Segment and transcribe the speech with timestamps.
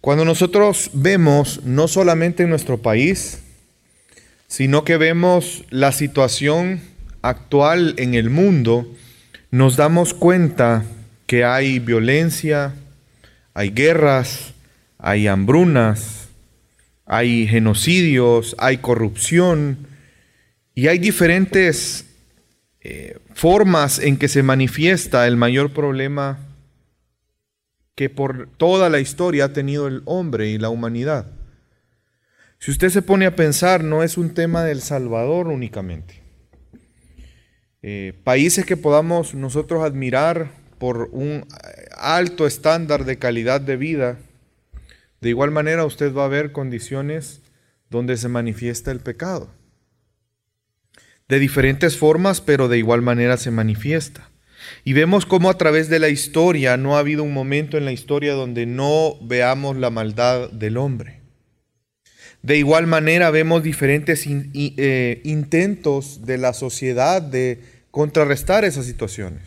[0.00, 3.40] Cuando nosotros vemos, no solamente en nuestro país,
[4.48, 6.80] sino que vemos la situación
[7.20, 8.90] actual en el mundo,
[9.50, 10.84] nos damos cuenta
[11.26, 12.72] que hay violencia,
[13.52, 14.54] hay guerras,
[14.96, 16.28] hay hambrunas,
[17.04, 19.86] hay genocidios, hay corrupción
[20.74, 22.06] y hay diferentes
[22.80, 26.38] eh, formas en que se manifiesta el mayor problema
[28.00, 31.26] que por toda la historia ha tenido el hombre y la humanidad.
[32.58, 36.22] Si usted se pone a pensar, no es un tema del Salvador únicamente.
[37.82, 41.46] Eh, países que podamos nosotros admirar por un
[41.94, 44.16] alto estándar de calidad de vida,
[45.20, 47.42] de igual manera usted va a ver condiciones
[47.90, 49.50] donde se manifiesta el pecado.
[51.28, 54.30] De diferentes formas, pero de igual manera se manifiesta.
[54.84, 57.92] Y vemos cómo a través de la historia no ha habido un momento en la
[57.92, 61.20] historia donde no veamos la maldad del hombre.
[62.42, 69.42] De igual manera vemos diferentes eh, intentos de la sociedad de contrarrestar esas situaciones.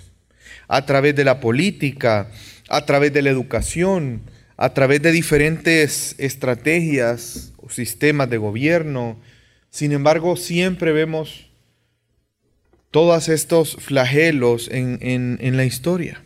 [0.67, 2.29] A través de la política,
[2.69, 4.21] a través de la educación,
[4.57, 9.19] a través de diferentes estrategias o sistemas de gobierno.
[9.69, 11.47] Sin embargo, siempre vemos
[12.93, 16.23] todos estos flagelos en, en la historia.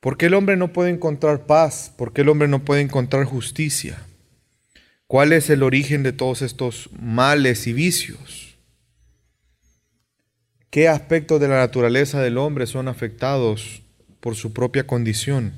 [0.00, 1.94] ¿Por qué el hombre no puede encontrar paz?
[1.96, 4.02] ¿Por qué el hombre no puede encontrar justicia?
[5.06, 8.58] ¿Cuál es el origen de todos estos males y vicios?
[10.70, 13.82] ¿Qué aspectos de la naturaleza del hombre son afectados
[14.18, 15.52] por su propia condición?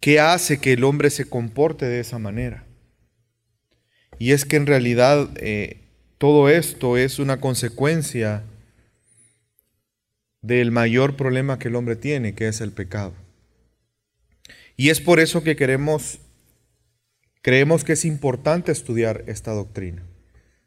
[0.00, 2.64] ¿Qué hace que el hombre se comporte de esa manera?
[4.18, 5.79] Y es que en realidad eh,
[6.20, 8.44] todo esto es una consecuencia
[10.42, 13.14] del mayor problema que el hombre tiene, que es el pecado.
[14.76, 16.20] Y es por eso que queremos
[17.42, 20.02] Creemos que es importante estudiar esta doctrina,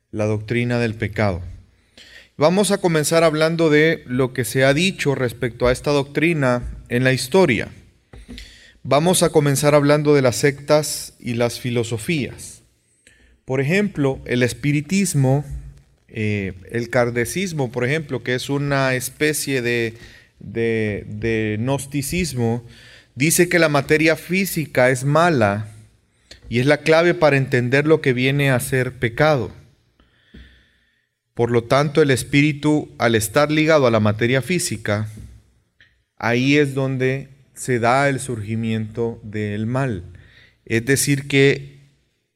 [0.10, 1.42] la doctrina del pecado.
[2.36, 7.04] Vamos a comenzar hablando de lo que se ha dicho respecto a esta doctrina en
[7.04, 7.68] la historia.
[8.82, 12.53] Vamos a comenzar hablando de las sectas y las filosofías.
[13.46, 15.44] Por ejemplo, el espiritismo,
[16.08, 19.96] eh, el cardecismo, por ejemplo, que es una especie de,
[20.40, 22.66] de, de gnosticismo,
[23.16, 25.68] dice que la materia física es mala
[26.50, 29.52] y es la clave para entender lo que viene a ser pecado.
[31.34, 35.10] Por lo tanto, el espíritu, al estar ligado a la materia física,
[36.18, 40.04] ahí es donde se da el surgimiento del mal.
[40.66, 41.73] Es decir, que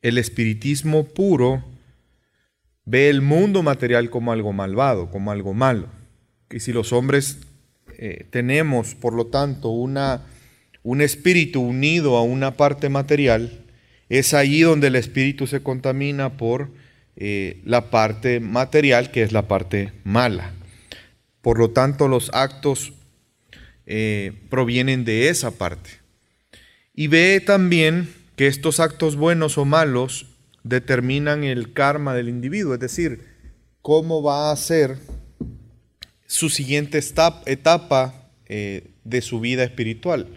[0.01, 1.63] el espiritismo puro
[2.85, 5.87] ve el mundo material como algo malvado, como algo malo.
[6.49, 7.39] Y si los hombres
[7.97, 10.21] eh, tenemos, por lo tanto, una,
[10.83, 13.65] un espíritu unido a una parte material,
[14.09, 16.69] es allí donde el espíritu se contamina por
[17.17, 20.53] eh, la parte material, que es la parte mala.
[21.41, 22.93] Por lo tanto, los actos
[23.85, 25.89] eh, provienen de esa parte.
[26.93, 30.27] Y ve también que estos actos buenos o malos
[30.63, 33.25] determinan el karma del individuo, es decir,
[33.81, 34.97] cómo va a ser
[36.25, 36.97] su siguiente
[37.45, 40.27] etapa eh, de su vida espiritual,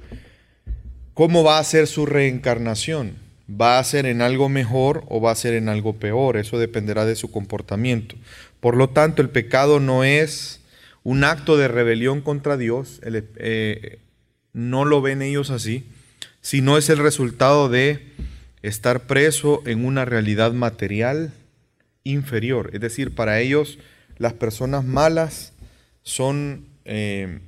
[1.14, 5.36] cómo va a ser su reencarnación va a ser en algo mejor o va a
[5.36, 6.36] ser en algo peor.
[6.36, 8.16] Eso dependerá de su comportamiento.
[8.60, 10.60] Por lo tanto, el pecado no es
[11.02, 13.98] un acto de rebelión contra Dios, eh,
[14.52, 15.86] no lo ven ellos así,
[16.40, 18.12] sino es el resultado de
[18.62, 21.32] estar preso en una realidad material
[22.04, 22.70] inferior.
[22.72, 23.78] Es decir, para ellos
[24.18, 25.52] las personas malas
[26.02, 27.40] son eh,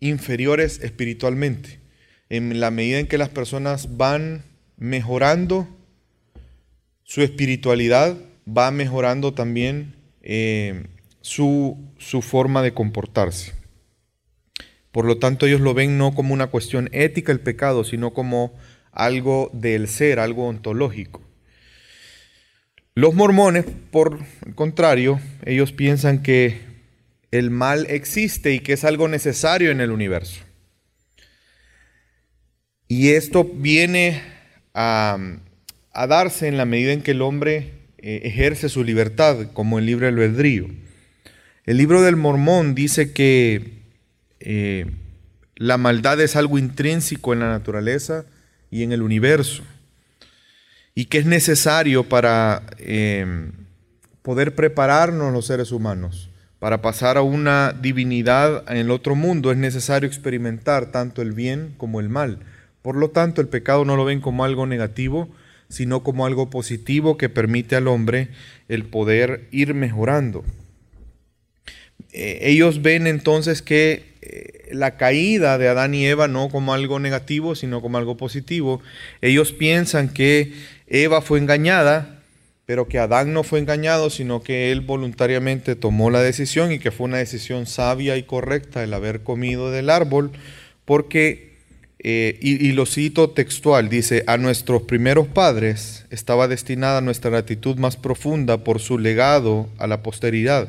[0.00, 1.80] inferiores espiritualmente.
[2.28, 4.44] En la medida en que las personas van
[4.76, 5.68] mejorando
[7.04, 10.86] su espiritualidad, va mejorando también eh,
[11.20, 13.52] su, su forma de comportarse.
[14.94, 18.54] Por lo tanto, ellos lo ven no como una cuestión ética el pecado, sino como
[18.92, 21.20] algo del ser, algo ontológico.
[22.94, 26.60] Los mormones, por el contrario, ellos piensan que
[27.32, 30.44] el mal existe y que es algo necesario en el universo.
[32.86, 34.22] Y esto viene
[34.74, 35.18] a,
[35.92, 40.06] darse en la medida en que el hombre eh, ejerce su libertad como el libre
[40.06, 40.68] albedrío.
[41.64, 43.82] El libro del Mormón dice que
[44.46, 44.86] eh,
[45.56, 48.24] la maldad es algo intrínseco en la naturaleza
[48.70, 49.62] y en el universo
[50.94, 53.52] y que es necesario para em,
[54.22, 56.30] poder prepararnos los seres humanos.
[56.58, 61.74] Para pasar a una divinidad en el otro mundo es necesario experimentar tanto el bien
[61.76, 62.38] como el mal
[62.80, 65.28] Por lo tanto, el pecado no lo ven como algo negativo,
[65.68, 68.28] sino como algo positivo que permite al hombre
[68.68, 70.44] el poder ir mejorando.
[72.12, 74.13] Eh, ellos ven entonces que
[74.70, 78.80] la caída de Adán y Eva no como algo negativo, sino como algo positivo.
[79.20, 80.52] Ellos piensan que
[80.86, 82.20] Eva fue engañada,
[82.66, 86.90] pero que Adán no fue engañado, sino que él voluntariamente tomó la decisión y que
[86.90, 90.30] fue una decisión sabia y correcta el haber comido del árbol,
[90.84, 91.54] porque
[92.06, 97.96] eh, y, lo cito textual, dice, a nuestros primeros padres estaba destinada nuestra gratitud más
[97.96, 100.68] profunda por su legado a la posteridad,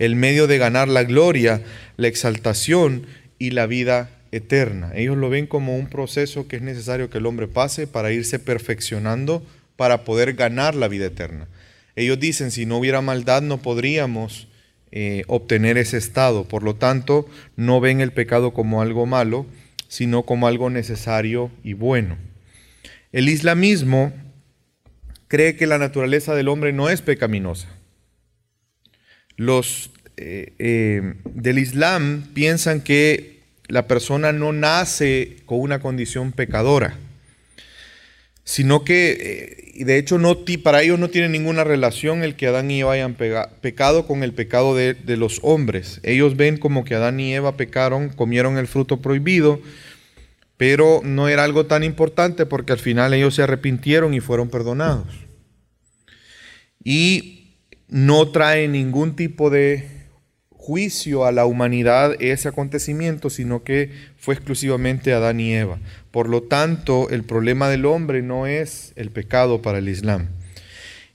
[0.00, 1.62] el medio de ganar la gloria,
[1.98, 3.06] la exaltación
[3.38, 4.92] y la vida eterna.
[4.94, 8.38] Ellos lo ven como un proceso que es necesario que el hombre pase para irse
[8.38, 11.48] perfeccionando, para poder ganar la vida eterna.
[11.96, 14.48] Ellos dicen, si no hubiera maldad no podríamos
[14.90, 16.48] eh, obtener ese estado.
[16.48, 19.44] Por lo tanto, no ven el pecado como algo malo,
[19.86, 22.16] sino como algo necesario y bueno.
[23.12, 24.14] El islamismo
[25.28, 27.68] cree que la naturaleza del hombre no es pecaminosa.
[29.36, 36.94] Los eh, eh, del Islam piensan que la persona no nace con una condición pecadora,
[38.44, 42.70] sino que, eh, de hecho, no, para ellos no tiene ninguna relación el que Adán
[42.70, 46.00] y Eva hayan pecado con el pecado de, de los hombres.
[46.02, 49.60] Ellos ven como que Adán y Eva pecaron, comieron el fruto prohibido,
[50.58, 55.06] pero no era algo tan importante porque al final ellos se arrepintieron y fueron perdonados.
[56.84, 57.39] Y
[57.90, 60.00] no trae ningún tipo de
[60.48, 65.78] juicio a la humanidad ese acontecimiento, sino que fue exclusivamente Adán y Eva.
[66.10, 70.28] Por lo tanto, el problema del hombre no es el pecado para el Islam.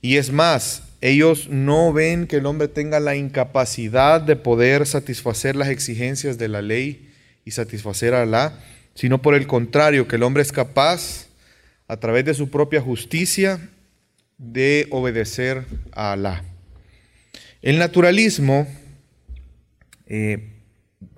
[0.01, 5.55] Y es más, ellos no ven que el hombre tenga la incapacidad de poder satisfacer
[5.55, 7.13] las exigencias de la ley
[7.45, 8.59] y satisfacer a Alá,
[8.95, 11.27] sino por el contrario, que el hombre es capaz,
[11.87, 13.69] a través de su propia justicia,
[14.37, 16.43] de obedecer a Alá.
[17.65, 18.67] El naturalismo,
[20.05, 20.51] eh,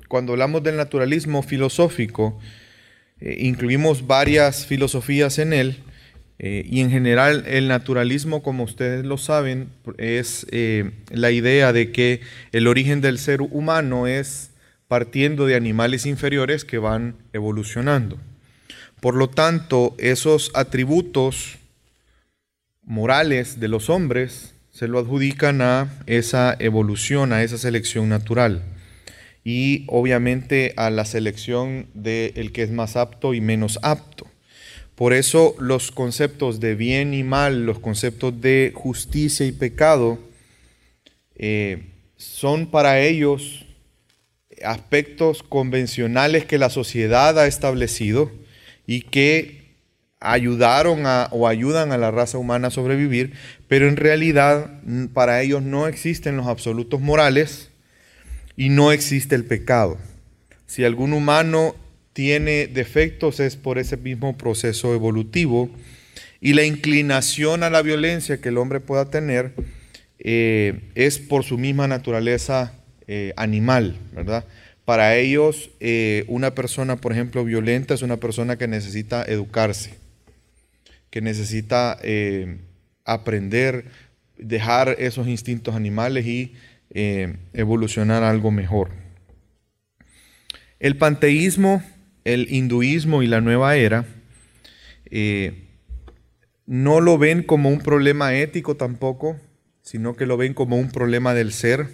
[0.07, 2.39] cuando hablamos del naturalismo filosófico,
[3.19, 5.83] eh, incluimos varias filosofías en él
[6.39, 9.67] eh, y en general el naturalismo, como ustedes lo saben,
[9.97, 10.47] es
[11.09, 12.21] la idea de que
[12.53, 14.51] el origen del ser humano es
[14.87, 18.17] partiendo de animales inferiores que van evolucionando.
[19.01, 21.57] Por lo tanto, esos atributos
[22.85, 28.61] morales de los hombres se lo adjudican a esa evolución, a esa selección natural
[29.43, 34.27] y obviamente a la selección del que es más apto y menos apto.
[34.93, 40.19] Por eso los conceptos de bien y mal, los conceptos de justicia y pecado,
[41.37, 43.65] eh, son para ellos
[44.63, 48.31] aspectos convencionales que la sociedad ha establecido
[48.85, 49.66] y que
[50.19, 53.33] ayudaron a, o ayudan a la raza humana a sobrevivir,
[53.67, 54.81] pero en realidad
[55.13, 57.69] para ellos no existen los absolutos morales,
[58.57, 59.97] y no existe el pecado.
[60.65, 61.75] Si algún humano
[62.11, 65.69] tiene defectos es por ese mismo proceso evolutivo
[66.41, 69.53] y la inclinación a la violencia que el hombre pueda tener
[70.19, 72.73] eh, es por su misma naturaleza
[73.07, 74.45] eh, animal, ¿verdad?
[74.83, 79.93] Para ellos, eh, una persona, por ejemplo, violenta es una persona que necesita educarse,
[81.09, 81.97] que necesita
[83.05, 83.85] aprender,
[84.37, 86.53] dejar esos instintos animales y
[86.89, 88.91] eh, evolucionar algo mejor.
[90.79, 91.81] El panteísmo,
[92.23, 94.05] el hinduismo y la nueva era
[95.09, 95.63] eh,
[96.65, 99.37] no lo ven como un problema ético tampoco,
[99.81, 101.87] sino que lo ven como un problema del ser.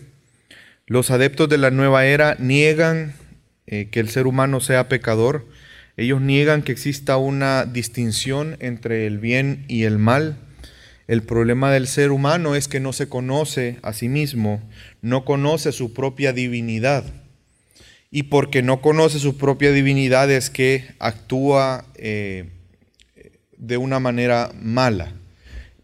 [0.87, 3.13] Los adeptos de la nueva era niegan
[3.67, 5.45] eh, que el ser humano sea pecador.
[5.95, 10.37] Ellos niegan que exista una distinción entre el bien y el mal.
[11.07, 14.61] El problema del ser humano es que no se conoce a sí mismo,
[15.01, 17.03] no conoce su propia divinidad.
[18.09, 22.49] Y porque no conoce su propia divinidad es que actúa eh,
[23.57, 25.13] de una manera mala.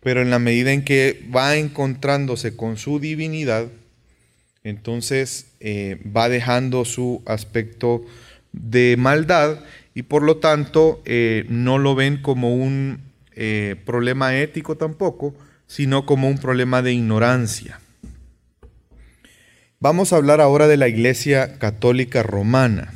[0.02, 3.68] Pero en la medida en que va encontrándose con su divinidad,
[4.64, 8.06] entonces eh, va dejando su aspecto
[8.52, 9.60] de maldad
[10.00, 13.02] y por lo tanto eh, no lo ven como un
[13.36, 15.36] eh, problema ético tampoco,
[15.68, 17.82] sino como un problema de ignorancia.
[19.82, 22.94] Vamos a hablar ahora de la Iglesia Católica Romana.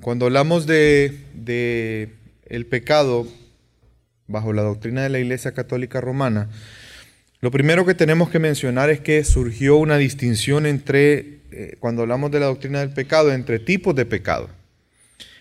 [0.00, 2.12] Cuando hablamos de,
[2.46, 3.26] el pecado
[4.28, 6.50] bajo la doctrina de la Iglesia Católica Romana,
[7.40, 12.30] lo primero que tenemos que mencionar es que surgió una distinción entre, eh, cuando hablamos
[12.30, 14.50] de la doctrina del pecado, entre tipos de pecado.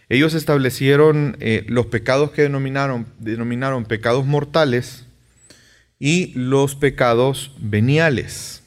[0.09, 5.05] Ellos establecieron eh, los pecados que denominaron, denominaron pecados mortales
[5.99, 8.63] y los pecados veniales.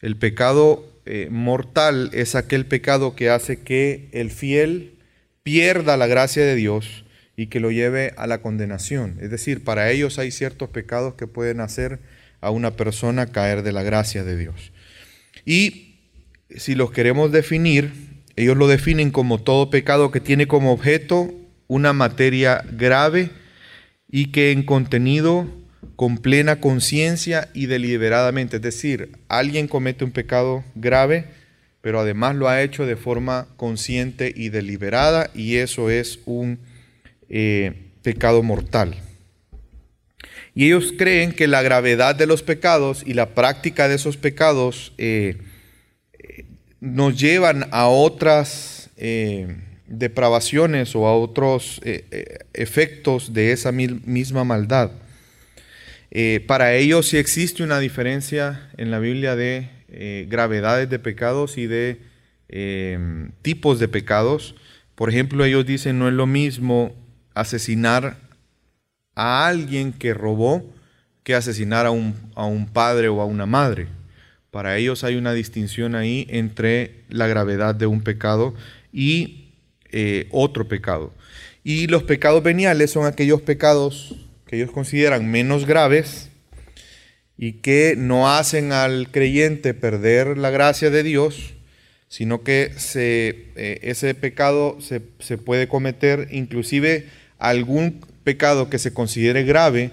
[0.00, 4.98] El pecado eh, mortal es aquel pecado que hace que el fiel
[5.42, 7.04] pierda la gracia de Dios
[7.36, 9.16] y que lo lleve a la condenación.
[9.20, 12.00] Es decir, para ellos hay ciertos pecados que pueden hacer
[12.40, 14.72] a una persona caer de la gracia de Dios.
[15.46, 15.96] Y
[16.56, 21.32] si los queremos definir, ellos lo definen como todo pecado que tiene como objeto
[21.68, 23.30] una materia grave
[24.10, 25.46] y que en contenido
[25.96, 28.56] con plena conciencia y deliberadamente.
[28.56, 31.26] Es decir, alguien comete un pecado grave,
[31.80, 36.58] pero además lo ha hecho de forma consciente y deliberada y eso es un
[37.28, 38.96] eh, pecado mortal.
[40.54, 44.92] Y ellos creen que la gravedad de los pecados y la práctica de esos pecados
[44.98, 45.38] eh,
[46.82, 51.80] nos llevan a otras eh, depravaciones o a otros
[52.52, 54.90] efectos de esa misma maldad.
[56.48, 59.68] para ellos sí existe una diferencia en la Biblia de
[60.28, 62.00] gravedades de pecados y de
[63.42, 64.56] tipos de pecados.
[64.96, 66.94] Por ejemplo, ellos dicen no es lo mismo
[67.34, 68.16] asesinar
[69.14, 70.64] a alguien que robó
[71.22, 73.86] que asesinar a un, a un, padre o a una madre.
[74.52, 78.54] Para ellos hay una distinción ahí entre la gravedad de un pecado
[78.92, 79.48] y
[79.90, 81.14] eh, otro pecado.
[81.64, 84.14] Y los pecados veniales son aquellos pecados
[84.46, 86.28] que ellos consideran menos graves
[87.38, 91.54] y que no hacen al creyente perder la gracia de Dios,
[92.08, 97.06] sino que eh, ese pecado se puede cometer inclusive
[97.38, 99.92] algún pecado que se considere grave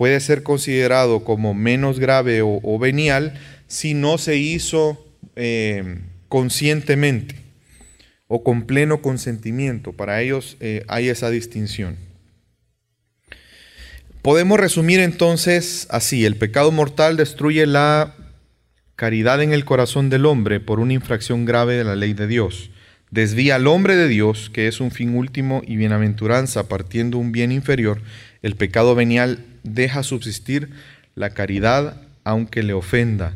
[0.00, 3.34] puede ser considerado como menos grave o, venial
[3.70, 5.02] si no se hizo
[5.36, 7.36] eh, conscientemente
[8.26, 9.92] o con pleno consentimiento.
[9.92, 11.96] Para ellos eh, hay esa distinción.
[14.20, 18.14] Podemos resumir entonces así, el pecado mortal destruye la
[18.96, 22.70] caridad en el corazón del hombre por una infracción grave de la ley de Dios
[23.10, 27.52] desvía al hombre de Dios, que es un fin último y bienaventuranza, partiendo un bien
[27.52, 28.00] inferior,
[28.42, 30.70] el pecado venial deja subsistir
[31.14, 33.34] la caridad aunque le ofenda.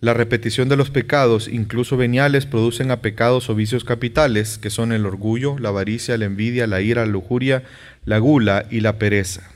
[0.00, 4.92] La repetición de los pecados, incluso veniales, producen a pecados o vicios capitales, que son
[4.92, 7.64] el orgullo, la avaricia, la envidia, la ira, la lujuria,
[8.06, 9.50] la gula y la pereza.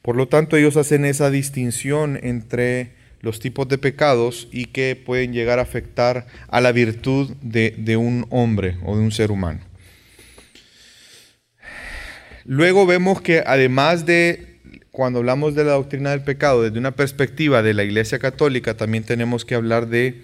[0.00, 5.32] Por lo tanto, ellos hacen esa distinción entre los tipos de pecados y que pueden
[5.32, 9.60] llegar a afectar a la virtud de, un hombre o de un ser humano.
[12.46, 14.49] Luego vemos que además de,
[14.90, 19.04] cuando hablamos de la doctrina del pecado, desde una perspectiva de la Iglesia Católica, también
[19.04, 20.22] tenemos que hablar de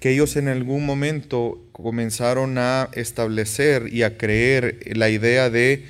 [0.00, 5.84] que ellos en algún momento comenzaron a establecer y a creer la idea de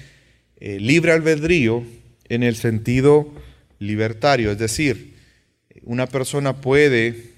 [0.58, 1.84] eh, libre albedrío
[2.28, 3.32] en el sentido
[3.78, 5.14] libertario, es decir,
[5.82, 7.30] una persona puede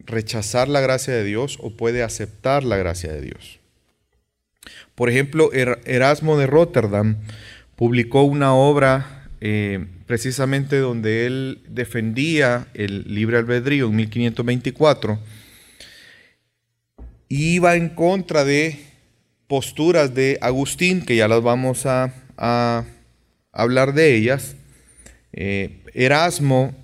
[0.00, 3.60] rechazar la gracia de Dios o puede aceptar la gracia de Dios.
[4.94, 7.16] Por ejemplo, er-, Erasmo de Rotterdam
[7.76, 15.18] publicó una obra eh, precisamente donde él defendía el libre albedrío en 1524
[17.28, 18.78] y iba en contra de
[19.48, 22.84] posturas de Agustín, que ya las vamos a,
[23.50, 24.54] hablar de ellas.
[25.32, 26.76] Eh, Erasmo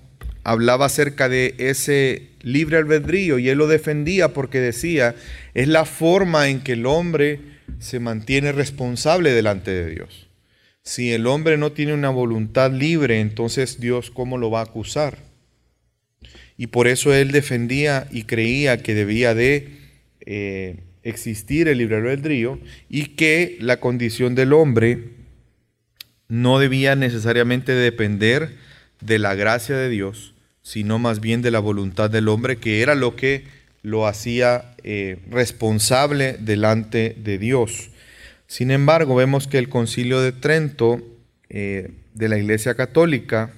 [0.43, 5.15] hablaba acerca de ese libre albedrío y él lo defendía porque decía,
[5.53, 7.39] es la forma en que el hombre
[7.79, 10.28] se mantiene responsable delante de Dios.
[10.89, 15.19] Si el hombre no tiene una voluntad libre, entonces Dios cómo lo va a acusar.
[16.57, 19.69] Y por eso él defendía y creía que debía de
[20.21, 22.57] eh, existir el libre albedrío
[22.89, 25.11] y que la condición del hombre
[26.27, 28.55] no debía necesariamente depender
[28.99, 32.95] de la gracia de Dios, sino más bien de la voluntad del hombre, que era
[32.95, 33.43] lo que
[33.83, 37.91] lo hacía eh, responsable delante de Dios.
[38.49, 40.99] Sin embargo, vemos que el concilio de Trento
[41.49, 43.53] eh, de la Iglesia Católica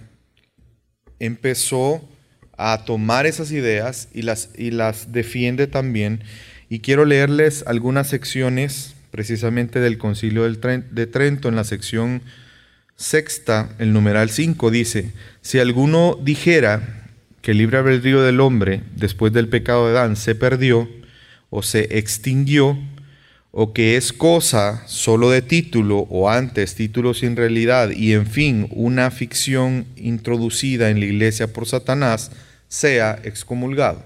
[1.17, 2.09] empezó
[2.57, 6.25] a tomar esas ideas y las, y las defiende también.
[6.67, 12.21] Y quiero leerles algunas secciones precisamente del concilio de Trento en la sección
[12.97, 17.07] sexta, el numeral 5 dice, si alguno dijera
[17.41, 20.89] que el libre albedrío del hombre, después del pecado de Adán, se perdió
[21.49, 22.77] o se extinguió,
[23.51, 28.67] o que es cosa solo de título o antes título sin realidad y en fin
[28.71, 32.31] una ficción introducida en la iglesia por Satanás,
[32.69, 34.03] sea excomulgado.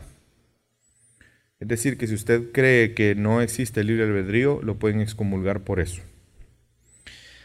[1.60, 5.62] Es decir, que si usted cree que no existe el libre albedrío, lo pueden excomulgar
[5.62, 6.02] por eso.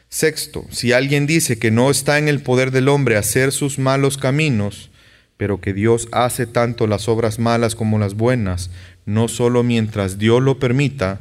[0.08, 4.18] Sexto, si alguien dice que no está en el poder del hombre hacer sus malos
[4.18, 4.90] caminos,
[5.36, 8.70] pero que Dios hace tanto las obras malas como las buenas,
[9.06, 11.20] no solo mientras Dios lo permita,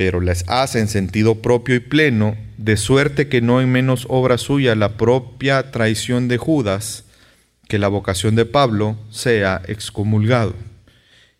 [0.00, 4.38] pero las hace en sentido propio y pleno, de suerte que no en menos obra
[4.38, 7.04] suya la propia traición de Judas,
[7.68, 10.54] que la vocación de Pablo sea excomulgado.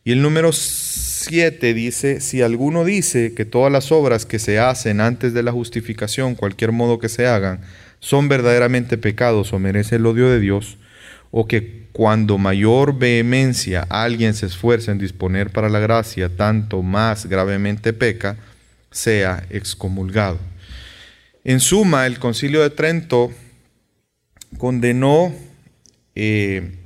[0.05, 5.01] Y el número 7 dice, si alguno dice que todas las obras que se hacen
[5.01, 7.63] antes de la justificación, cualquier modo que se hagan,
[7.99, 10.77] son verdaderamente pecados o merece el odio de Dios,
[11.31, 17.25] o que cuando mayor vehemencia alguien se esfuerza en disponer para la gracia, tanto más
[17.25, 18.37] gravemente peca,
[18.91, 20.39] sea excomulgado.
[21.45, 23.33] En suma, el concilio de Trento
[24.59, 25.35] condenó
[26.15, 26.77] eh,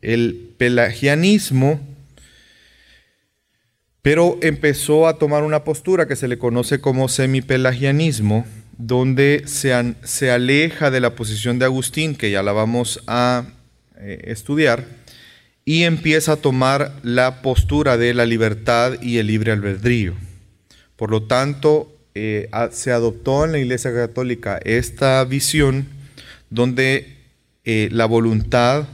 [0.00, 1.80] el pelagianismo,
[4.00, 8.46] pero empezó a tomar una postura que se le conoce como semipelagianismo,
[8.78, 13.44] donde se, se aleja de la posición de Agustín, que ya la vamos a
[13.98, 14.86] eh, estudiar,
[15.64, 20.14] y empieza a tomar la postura de la libertad y el libre albedrío.
[20.98, 25.86] Por lo tanto, eh, se adoptó en la Iglesia Católica esta visión
[26.50, 27.14] donde
[27.64, 28.88] eh, la voluntad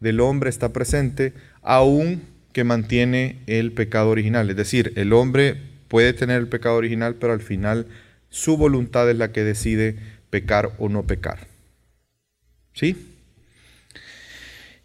[0.00, 2.22] del hombre está presente, aún
[2.54, 4.48] que mantiene el pecado original.
[4.48, 7.88] Es decir, el hombre puede tener el pecado original, pero al final
[8.30, 9.96] su voluntad es la que decide
[10.30, 11.46] pecar o no pecar.
[12.72, 12.96] ¿Sí?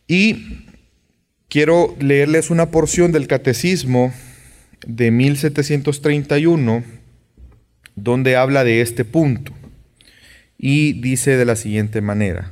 [0.08, 0.66] Y
[1.48, 4.13] quiero leerles una porción del catecismo
[4.86, 6.83] de 1731
[7.95, 9.53] donde habla de este punto
[10.57, 12.51] y dice de la siguiente manera,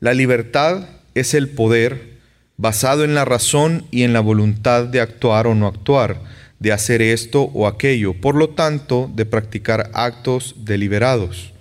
[0.00, 2.18] la libertad es el poder
[2.56, 6.20] basado en la razón y en la voluntad de actuar o no actuar,
[6.58, 11.52] de hacer esto o aquello, por lo tanto, de practicar actos deliberados.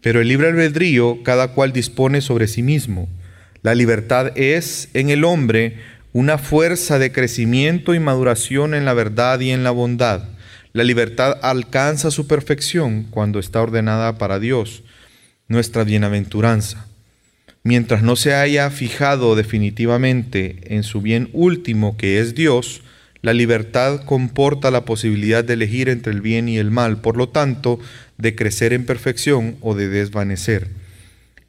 [0.00, 3.08] Pero el libre albedrío cada cual dispone sobre sí mismo
[3.62, 5.76] la libertad es en el hombre
[6.12, 10.28] una fuerza de crecimiento y maduración en la verdad y en la bondad.
[10.74, 14.82] La libertad alcanza su perfección cuando está ordenada para Dios,
[15.48, 16.86] nuestra bienaventuranza.
[17.62, 22.82] Mientras no se haya fijado definitivamente en su bien último, que es Dios,
[23.22, 27.28] la libertad comporta la posibilidad de elegir entre el bien y el mal, por lo
[27.28, 27.78] tanto,
[28.18, 30.81] de crecer en perfección o de desvanecer.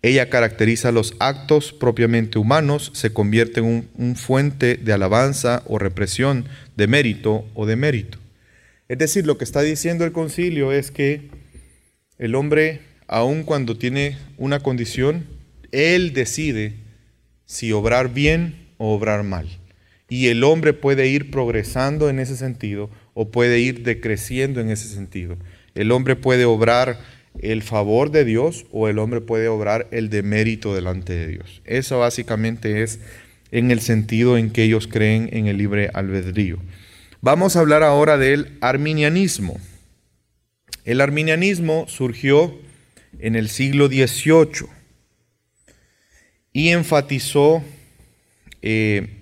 [0.03, 6.45] Ella caracteriza los actos propiamente humanos, se convierte en un, fuente de alabanza o represión,
[6.75, 8.17] de mérito o de mérito.
[8.89, 11.29] Es decir, lo que está diciendo el concilio es que
[12.17, 15.25] el hombre, aun cuando tiene una condición,
[15.71, 16.73] él decide
[17.45, 19.47] si obrar bien o obrar mal.
[20.09, 24.89] Y el hombre puede ir progresando en ese sentido o puede ir decreciendo en ese
[24.89, 25.37] sentido.
[25.75, 26.99] El hombre puede obrar
[27.39, 31.61] el favor de Dios o el hombre puede obrar el demérito delante de Dios.
[31.65, 32.99] Eso básicamente es
[33.51, 36.57] en el sentido en que ellos creen en el libre albedrío.
[37.21, 39.59] Vamos a hablar ahora del arminianismo.
[40.85, 42.57] El arminianismo surgió
[43.19, 44.67] en el siglo XVIII
[46.51, 47.63] y enfatizó
[48.61, 49.21] eh,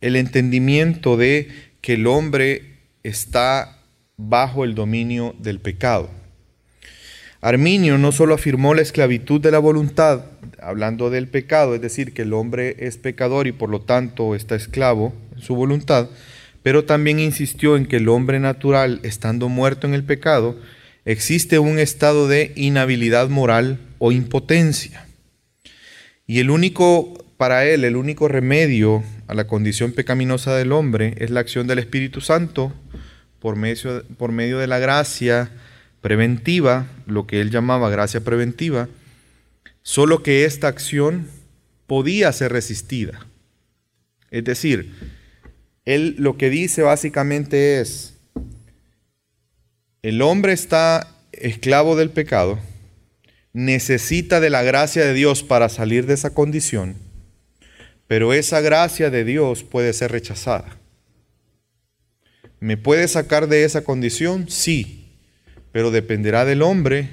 [0.00, 1.48] el entendimiento de
[1.80, 3.78] que el hombre está
[4.16, 6.10] bajo el dominio del pecado.
[7.44, 10.26] Arminio no solo afirmó la esclavitud de la voluntad,
[10.60, 14.54] hablando del pecado, es decir, que el hombre es pecador y por lo tanto está
[14.54, 16.08] esclavo en su voluntad,
[16.62, 20.56] pero también insistió en que el hombre natural, estando muerto en el pecado,
[21.04, 25.04] existe un estado de inhabilidad moral o impotencia.
[26.28, 31.30] Y el único, para él, el único remedio a la condición pecaminosa del hombre es
[31.30, 32.72] la acción del Espíritu Santo
[33.40, 35.50] por medio, por medio de la gracia,
[36.02, 38.88] preventiva, lo que él llamaba gracia preventiva,
[39.82, 41.28] solo que esta acción
[41.86, 43.26] podía ser resistida.
[44.30, 44.94] Es decir,
[45.84, 48.14] él lo que dice básicamente es,
[50.02, 52.58] el hombre está esclavo del pecado,
[53.52, 56.96] necesita de la gracia de Dios para salir de esa condición,
[58.08, 60.78] pero esa gracia de Dios puede ser rechazada.
[62.58, 64.48] ¿Me puede sacar de esa condición?
[64.48, 65.01] Sí,
[65.72, 67.08] pero dependerá del hombre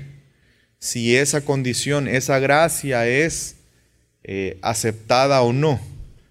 [0.79, 3.57] si esa condición, esa gracia es
[4.23, 5.79] eh, aceptada o no.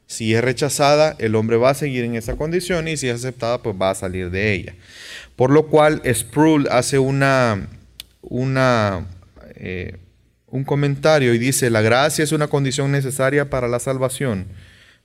[0.07, 3.63] Si es rechazada, el hombre va a seguir en esa condición y si es aceptada,
[3.63, 4.75] pues va a salir de ella.
[5.37, 7.69] Por lo cual, Sproul hace una,
[9.55, 9.99] eh,
[10.47, 14.47] un comentario y dice, la gracia es una condición necesaria para la salvación,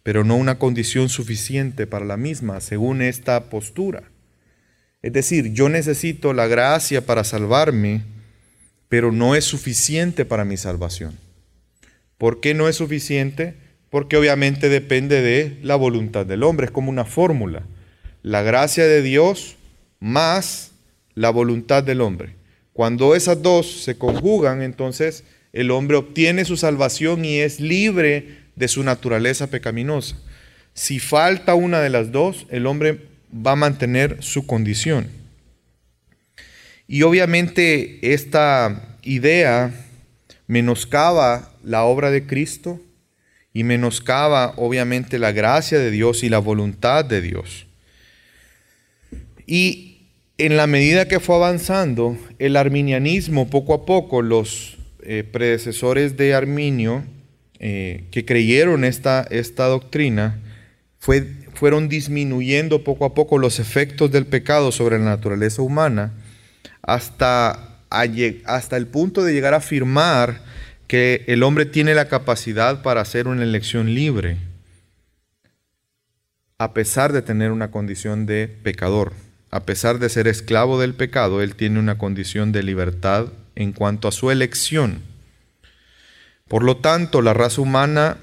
[0.03, 4.03] pero no una condición suficiente para la misma, según esta postura.
[5.03, 8.03] Es decir, yo necesito la gracia para salvarme,
[8.87, 11.17] pero no es suficiente para mi salvación.
[12.17, 13.55] ¿Por qué no es suficiente?
[13.89, 17.63] Porque obviamente depende de la voluntad del hombre, es como una fórmula.
[18.21, 19.57] La gracia de Dios
[19.99, 20.71] más
[21.15, 22.35] la voluntad del hombre.
[22.71, 28.69] Cuando esas dos se conjugan, entonces el hombre obtiene su salvación y es libre de
[28.69, 30.15] su naturaleza pecaminosa.
[30.73, 35.07] Si falta una de las dos, el hombre va a mantener su condición.
[36.87, 39.73] Y obviamente esta idea
[40.47, 42.79] menoscaba la obra de Cristo
[43.53, 47.67] y menoscaba obviamente la gracia de Dios y la voluntad de Dios.
[49.45, 49.93] Y
[50.37, 56.33] en la medida que fue avanzando, el arminianismo poco a poco, los eh, predecesores de
[56.33, 57.03] Arminio
[57.59, 60.39] eh, que creyeron esta, esta doctrina,
[60.97, 66.11] fue, fueron disminuyendo poco a poco los efectos del pecado sobre la naturaleza humana
[66.81, 70.41] hasta, hasta el punto de llegar a afirmar
[70.87, 74.37] que el hombre tiene la capacidad para hacer una elección libre,
[76.57, 79.13] a pesar de tener una condición de pecador.
[79.49, 84.07] A pesar de ser esclavo del pecado, él tiene una condición de libertad en cuanto
[84.07, 85.01] a su elección.
[86.47, 88.17] Por lo tanto, la raza humana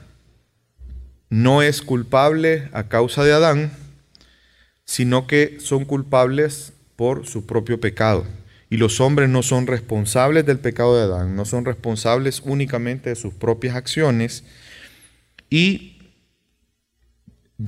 [1.31, 3.73] no es culpable a causa de Adán,
[4.85, 8.27] sino que son culpables por su propio pecado.
[8.69, 13.17] Y los hombres no son responsables del pecado de Adán, no son responsables únicamente de
[13.17, 14.45] sus propias acciones.
[15.49, 15.99] Y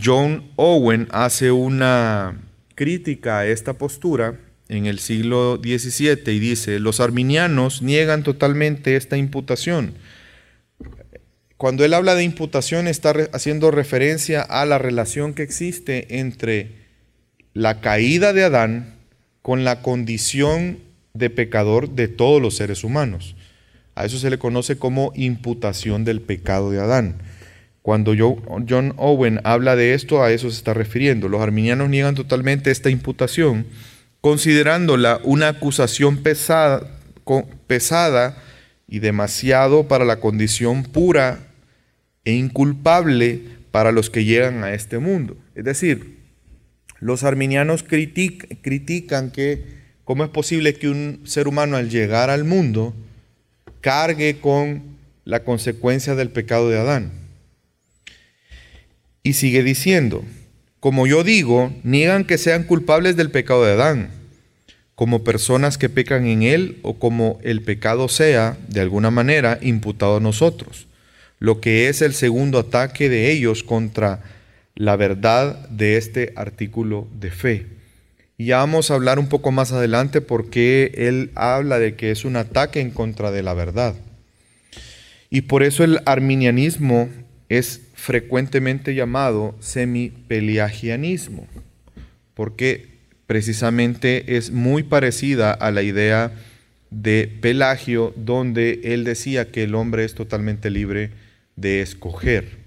[0.00, 2.40] John Owen hace una
[2.74, 9.16] crítica a esta postura en el siglo XVII y dice, los arminianos niegan totalmente esta
[9.16, 9.94] imputación.
[11.62, 16.72] Cuando él habla de imputación está haciendo referencia a la relación que existe entre
[17.54, 18.96] la caída de Adán
[19.42, 20.80] con la condición
[21.14, 23.36] de pecador de todos los seres humanos.
[23.94, 27.22] A eso se le conoce como imputación del pecado de Adán.
[27.82, 31.28] Cuando John Owen habla de esto, a eso se está refiriendo.
[31.28, 33.66] Los arminianos niegan totalmente esta imputación
[34.20, 36.90] considerándola una acusación pesada,
[37.68, 38.42] pesada
[38.88, 41.51] y demasiado para la condición pura
[42.24, 45.36] e inculpable para los que llegan a este mundo.
[45.54, 46.18] Es decir,
[47.00, 49.64] los arminianos critican que
[50.04, 52.94] cómo es posible que un ser humano al llegar al mundo
[53.80, 54.82] cargue con
[55.24, 57.12] la consecuencia del pecado de Adán.
[59.22, 60.24] Y sigue diciendo,
[60.80, 64.10] como yo digo, niegan que sean culpables del pecado de Adán,
[64.94, 70.16] como personas que pecan en él o como el pecado sea, de alguna manera, imputado
[70.16, 70.86] a nosotros,
[71.42, 74.22] lo que es el segundo ataque de ellos contra
[74.76, 77.66] la verdad de este artículo de fe.
[78.38, 82.24] Y ya vamos a hablar un poco más adelante porque él habla de que es
[82.24, 83.96] un ataque en contra de la verdad.
[85.30, 87.08] Y por eso el arminianismo
[87.48, 91.48] es frecuentemente llamado semipelagianismo,
[92.34, 92.86] porque
[93.26, 96.30] precisamente es muy parecida a la idea
[96.90, 101.20] de Pelagio, donde él decía que el hombre es totalmente libre
[101.56, 102.58] de escoger.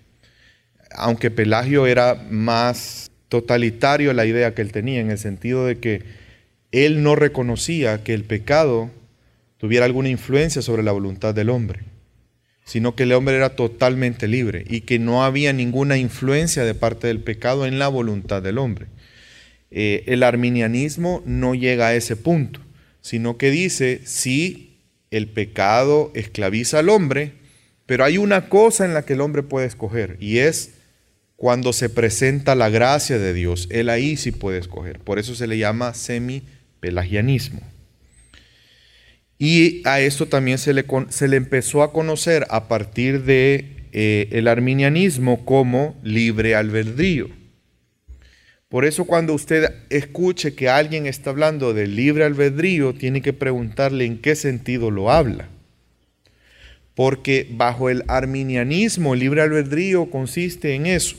[0.91, 6.03] Aunque Pelagio era más totalitario la idea que él tenía, en el sentido de que
[6.71, 8.91] él no reconocía que el pecado
[9.57, 11.95] tuviera alguna influencia sobre la voluntad del hombre
[12.65, 17.07] sino que el hombre era totalmente libre y que no había ninguna influencia de parte
[17.07, 18.87] del pecado en la voluntad del hombre.
[19.69, 22.59] Eh, el arminianismo no llega a ese punto,
[23.01, 24.79] sino que dice, sí,
[25.11, 27.33] el pecado esclaviza al hombre,
[27.85, 30.71] pero hay una cosa en la que el hombre puede escoger y es
[31.35, 34.99] cuando se presenta la gracia de Dios, él ahí sí puede escoger.
[34.99, 37.61] Por eso se le llama semi-pelagianismo.
[39.37, 44.29] Y a esto también se le, se le empezó a conocer a partir de eh,
[44.31, 47.29] el arminianismo como libre albedrío.
[48.69, 54.05] Por eso cuando usted escuche que alguien está hablando de libre albedrío, tiene que preguntarle
[54.05, 55.49] en qué sentido lo habla.
[56.95, 61.17] Porque bajo el arminianismo, el libre albedrío consiste en eso,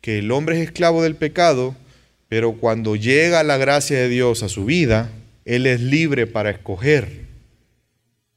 [0.00, 1.76] que el hombre es esclavo del pecado,
[2.28, 5.10] pero cuando llega la gracia de Dios a su vida,
[5.44, 7.28] él es libre para escoger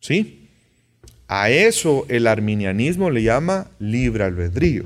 [0.02, 0.50] ¿Sí?
[1.28, 4.86] A eso el arminianismo le llama libre albedrío.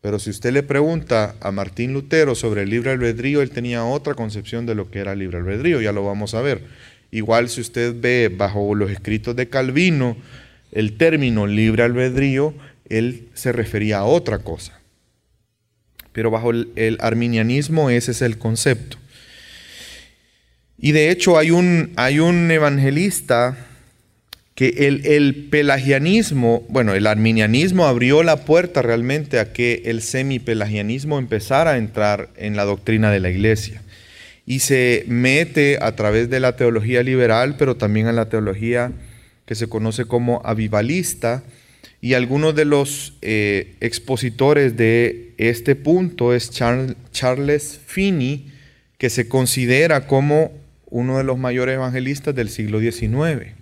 [0.00, 4.14] Pero si usted le pregunta a Martín Lutero sobre el libre albedrío, él tenía otra
[4.14, 6.62] concepción de lo que era libre albedrío, ya lo vamos a ver.
[7.10, 10.16] Igual si usted ve bajo los escritos de Calvino
[10.72, 12.54] el término libre albedrío,
[12.88, 14.78] él se refería a otra cosa.
[16.12, 18.98] Pero bajo el, arminianismo ese es el concepto.
[20.78, 23.56] Y de hecho hay un, hay un evangelista
[24.54, 31.18] que el, el, pelagianismo, bueno, el arminianismo abrió la puerta realmente a que el semipelagianismo
[31.18, 33.82] empezara a entrar en la doctrina de la iglesia.
[34.46, 38.92] Y se mete a través de la teología liberal, pero también a la teología
[39.50, 41.42] que se conoce como avivalista.
[42.00, 48.52] Y algunos de los eh, expositores de este punto es Charles Finney,
[48.96, 50.52] que se considera como
[50.86, 53.56] uno de los mayores evangelistas del siglo XIX.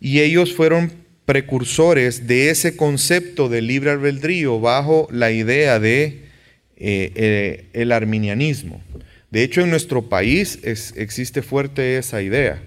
[0.00, 0.90] Y ellos fueron
[1.26, 6.22] precursores de ese concepto de libre albedrío bajo la idea de
[6.78, 8.80] eh, eh, el arminianismo.
[9.30, 12.62] De hecho, en nuestro país existe fuerte esa idea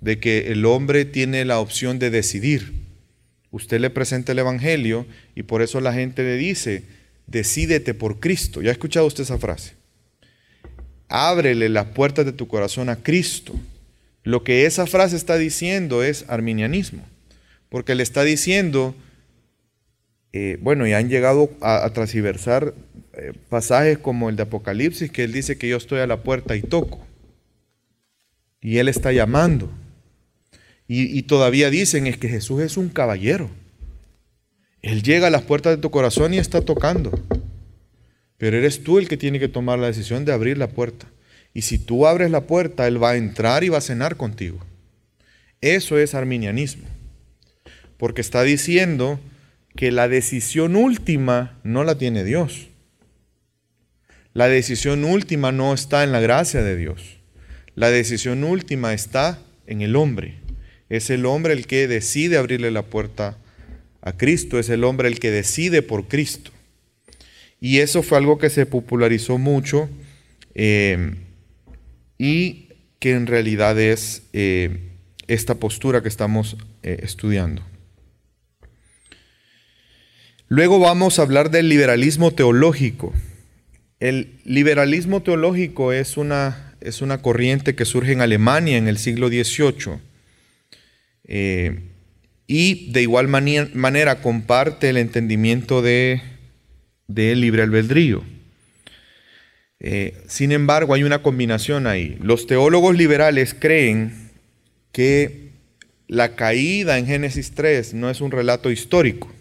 [0.00, 2.72] de que el hombre tiene la opción de decidir.
[3.50, 6.84] Usted le presenta el Evangelio y por eso la gente le dice,
[7.26, 8.62] decídete por Cristo.
[8.62, 9.74] ¿Ya ha escuchado usted esa frase?
[11.08, 13.54] Ábrele las puertas de tu corazón a Cristo.
[14.22, 17.02] Lo que esa frase está diciendo es arminianismo,
[17.68, 18.94] porque le está diciendo,
[20.32, 22.74] eh, bueno, y han llegado a, transversar
[23.14, 26.54] eh, pasajes como el de Apocalipsis, que él dice que yo estoy a la puerta
[26.54, 27.04] y toco.
[28.60, 29.70] Y él está llamando.
[30.92, 33.48] Y, todavía dicen es que Jesús es un caballero.
[34.82, 37.12] Él llega a las puertas de tu corazón y está tocando.
[38.38, 41.06] Pero eres tú el que tiene que tomar la decisión de abrir la puerta.
[41.54, 44.58] Y si tú abres la puerta, Él va a entrar y va a cenar contigo.
[45.60, 46.88] Eso es arminianismo.
[47.96, 49.20] Porque está diciendo
[49.76, 52.66] que la decisión última no la tiene Dios.
[54.34, 57.20] La decisión última no está en la gracia de Dios.
[57.76, 60.40] La decisión última está en el hombre.
[60.90, 63.38] Es el hombre el que decide abrirle la puerta
[64.02, 64.58] a Cristo.
[64.58, 66.50] Es el hombre el que decide por Cristo.
[67.60, 69.88] Y eso fue algo que se popularizó mucho.
[70.54, 71.14] Eh,
[72.18, 72.66] y
[72.98, 74.90] que en realidad es eh,
[75.28, 77.62] esta postura que estamos eh, estudiando.
[80.48, 83.14] Luego vamos a hablar del liberalismo teológico.
[84.00, 89.28] El liberalismo teológico es una, es una corriente que surge en Alemania en el siglo
[89.28, 90.09] XVIII
[91.30, 91.78] eh,
[92.48, 96.20] y de igual manera comparte el entendimiento de,
[97.06, 98.24] de libre albedrío.
[99.78, 102.18] Eh, sin embargo, hay una combinación ahí.
[102.20, 104.32] Los teólogos liberales creen
[104.90, 105.52] que
[106.08, 109.32] la caída en Génesis 3 no es un relato histórico,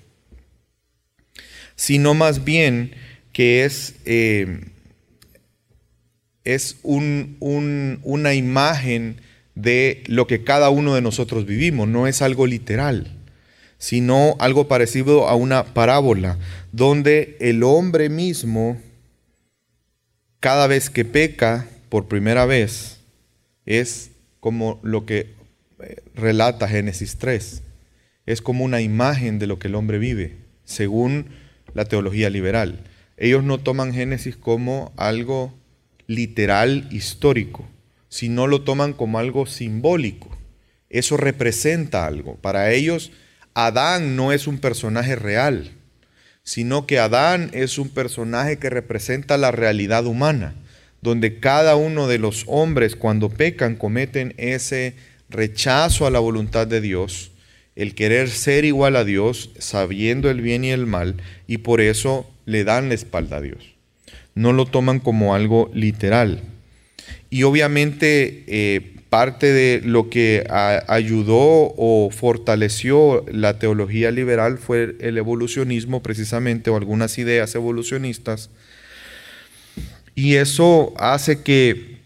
[1.75, 2.93] sino más bien
[3.34, 4.62] que es, eh,
[6.43, 9.21] es una imagen
[9.62, 13.15] de lo que cada uno de nosotros vivimos, no es algo literal
[13.80, 16.38] sino algo parecido a una parábola,
[16.72, 18.80] donde el hombre mismo
[20.41, 23.00] cada vez que peca por primera vez
[23.65, 25.34] es como lo que
[25.80, 27.63] eh, relata Génesis 3.
[28.26, 31.28] Es como una imagen de lo que el hombre vive, según
[31.74, 32.82] la teología liberal.
[33.17, 35.54] Ellos no toman Génesis como algo
[36.06, 37.65] literal histórico,
[38.10, 40.30] sino lo toman como algo simbólico.
[40.89, 42.36] Eso representa algo.
[42.36, 43.12] Para ellos,
[43.54, 45.72] Adán no es un personaje real
[46.50, 50.56] sino que Adán es un personaje que representa la realidad humana,
[51.00, 54.95] donde cada uno de los hombres cuando pecan cometen ese
[55.30, 57.32] rechazo a la voluntad de Dios,
[57.76, 62.28] el querer ser igual a Dios, sabiendo el bien y el mal, y por eso
[62.45, 63.76] le dan la espalda a Dios.
[64.34, 66.41] No lo toman como algo literal.
[67.30, 70.46] Y obviamente eh, parte de lo que
[70.88, 78.50] ayudó o fortaleció la teología liberal fue el evolucionismo precisamente o algunas ideas evolucionistas.
[80.15, 82.00] Y eso hace que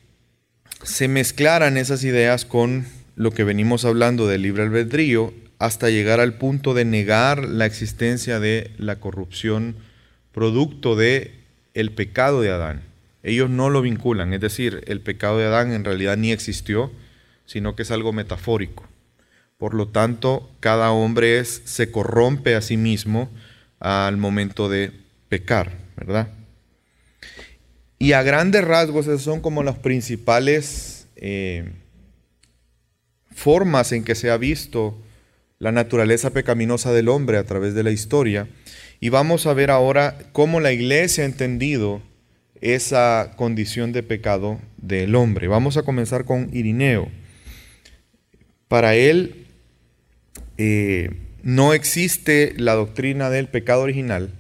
[0.84, 6.34] se mezclaran esas ideas con lo que venimos hablando del libre albedrío hasta llegar al
[6.34, 9.76] punto de negar la existencia de la corrupción
[10.34, 11.32] producto de
[11.74, 12.93] el pecado de Adán
[13.24, 16.92] ellos no lo vinculan, es decir, el pecado de Adán en realidad ni existió,
[17.46, 18.86] sino que es algo metafórico.
[19.58, 23.30] Por lo tanto, cada hombre se corrompe a sí mismo
[23.80, 24.92] al momento de
[25.30, 26.28] pecar, ¿verdad?
[27.98, 31.72] Y a grandes rasgos esas son como las principales eh,
[33.32, 34.98] formas en que se ha visto
[35.60, 38.50] la naturaleza pecaminosa del hombre a través de la historia.
[39.00, 42.02] Y vamos a ver ahora cómo la iglesia ha entendido
[42.63, 45.49] esa condición de pecado del hombre.
[45.49, 47.10] Vamos a comenzar con Irineo.
[48.69, 49.47] Para él
[50.58, 51.12] eh,
[51.43, 54.32] no existe la doctrina del pecado original.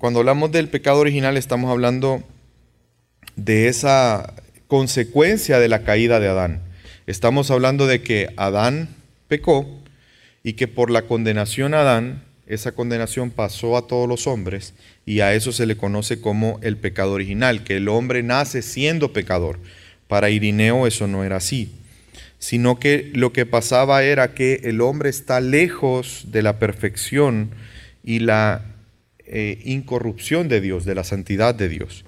[0.00, 2.24] Cuando hablamos del pecado original estamos hablando
[3.36, 4.34] de esa
[4.66, 6.62] consecuencia de la caída de Adán.
[7.06, 8.88] Estamos hablando de que Adán
[9.28, 9.84] pecó
[10.42, 15.20] y que por la condenación a Adán, esa condenación pasó a todos los hombres y
[15.20, 19.58] a eso se le conoce como el pecado original, que el hombre nace siendo pecador.
[20.06, 21.72] Para Irineo eso no era así,
[22.38, 27.50] sino que lo que pasaba era que el hombre está lejos de la perfección
[28.04, 28.62] y la
[29.26, 32.04] eh, incorrupción de Dios, de la santidad de Dios.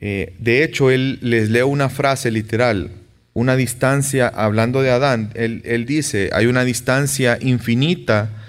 [0.00, 2.92] Eh, de hecho, él les leo una frase literal,
[3.32, 8.43] una distancia, hablando de Adán, él, él dice, hay una distancia infinita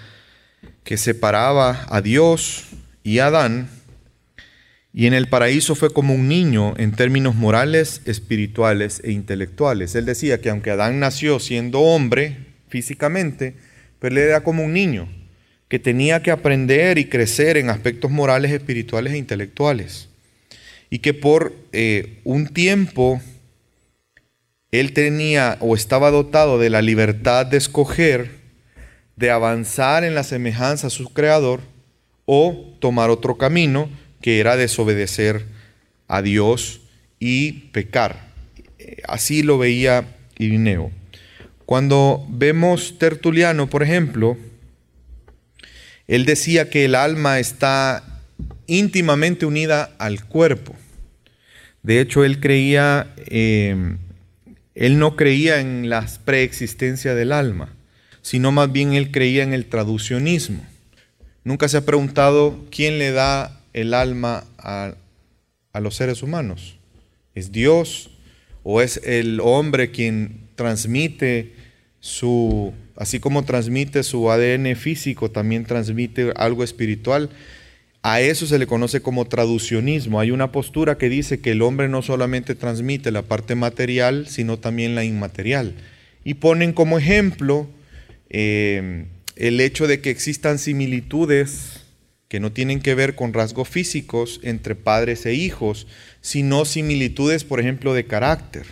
[0.86, 2.64] que separaba a Dios
[3.04, 3.68] y a Adán,
[4.94, 9.94] y en el paraíso fue como un niño en términos morales, espirituales e intelectuales.
[9.96, 12.38] Él decía que aunque Adán nació siendo hombre
[12.70, 13.56] físicamente,
[14.00, 15.10] pero él era como un niño
[15.68, 20.08] que tenía que aprender y crecer en aspectos morales, espirituales e intelectuales.
[20.90, 23.20] Y que por eh, un tiempo
[24.72, 28.45] él tenía o estaba dotado de la libertad de escoger,
[29.16, 31.62] de avanzar en la semejanza a su creador
[32.26, 33.90] o tomar otro camino
[34.22, 35.46] que era desobedecer
[36.08, 36.82] a Dios
[37.20, 38.26] y pecar.
[39.08, 40.06] Así lo veía
[40.38, 40.92] Irineo.
[41.66, 44.38] Cuando vemos Tertuliano, por ejemplo,
[46.08, 48.04] él decía que el alma está
[48.68, 50.76] íntimamente unida al cuerpo.
[51.82, 53.96] De hecho, él creía, eh,
[54.76, 57.74] él no creía en la preexistencia del alma,
[58.26, 60.66] sino más bien él creía en el traducionismo.
[61.44, 64.96] Nunca se ha preguntado quién le da el alma a,
[65.80, 66.80] los seres humanos?
[67.36, 68.10] ¿Es Dios
[68.64, 71.54] o es el hombre quien transmite
[72.00, 77.30] su, así como transmite su ADN físico, también transmite algo espiritual?
[78.02, 80.20] A eso se le conoce como traducionismo.
[80.20, 84.58] Hay una postura que dice que el hombre no solamente transmite la parte material, sino
[84.58, 85.76] también la inmaterial.
[86.24, 87.68] Y ponen como ejemplo
[88.30, 91.82] eh, el hecho de que existan similitudes
[92.28, 95.88] que no tienen que ver con rasgos físicos entre padres e hijos,
[96.22, 98.66] sino similitudes, por ejemplo, de carácter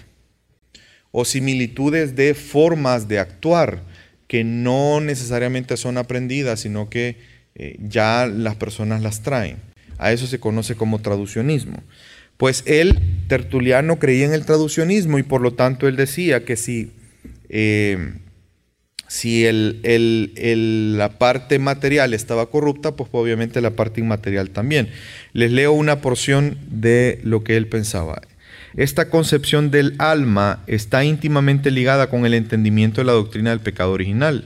[1.11, 3.83] o similitudes de formas de actuar
[4.27, 7.17] que no necesariamente son aprendidas, sino que
[7.53, 9.57] eh, ya las personas las traen.
[9.99, 11.77] A eso se conoce como traducionismo.
[12.37, 16.91] Pues él, Tertuliano, creía en el traducionismo y por lo tanto él decía que si
[17.49, 18.15] eh,
[19.13, 24.89] si la parte material estaba corrupta, pues obviamente la parte inmaterial también.
[25.33, 28.23] Les leo una porción de lo que él pensaba.
[28.75, 33.91] Esta concepción del alma está íntimamente ligada con el entendimiento de la doctrina del pecado
[33.91, 34.45] original,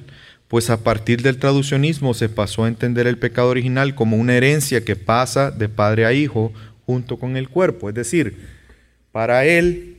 [0.49, 4.83] pues a partir del traducionismo se pasó a entender el pecado original como una herencia
[4.83, 6.51] que pasa de padre a hijo
[6.85, 7.87] junto con el cuerpo.
[7.87, 8.37] Es decir,
[9.13, 9.96] para él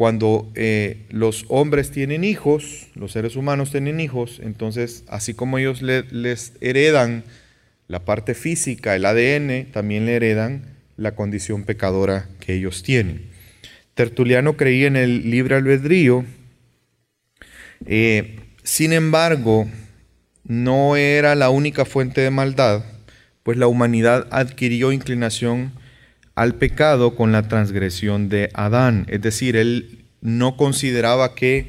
[0.00, 5.82] cuando eh, los hombres tienen hijos, los seres humanos tienen hijos, entonces así como ellos
[5.82, 7.22] les heredan
[7.86, 10.62] la parte física, el ADN, también le heredan
[10.96, 13.26] la condición pecadora que ellos tienen.
[13.92, 16.24] Tertuliano creía en el libre albedrío,
[17.84, 19.68] eh, sin embargo,
[20.44, 22.86] no era la única fuente de maldad,
[23.42, 25.72] pues la humanidad adquirió inclinación
[26.40, 29.04] al pecado con la transgresión de Adán.
[29.10, 31.66] Es decir, él no consideraba que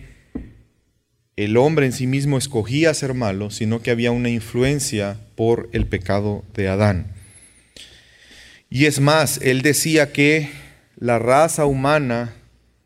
[1.35, 5.87] el hombre en sí mismo escogía ser malo, sino que había una influencia por el
[5.87, 7.07] pecado de Adán.
[8.69, 10.49] Y es más, él decía que
[10.95, 12.33] la raza humana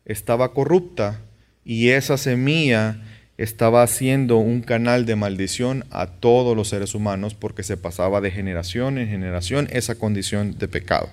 [0.06, 1.20] estaba corrupta
[1.64, 3.00] y esa semilla
[3.38, 8.32] estaba haciendo un canal de maldición a todos los seres humanos porque se pasaba de
[8.32, 11.08] generación en generación esa condición de pecado.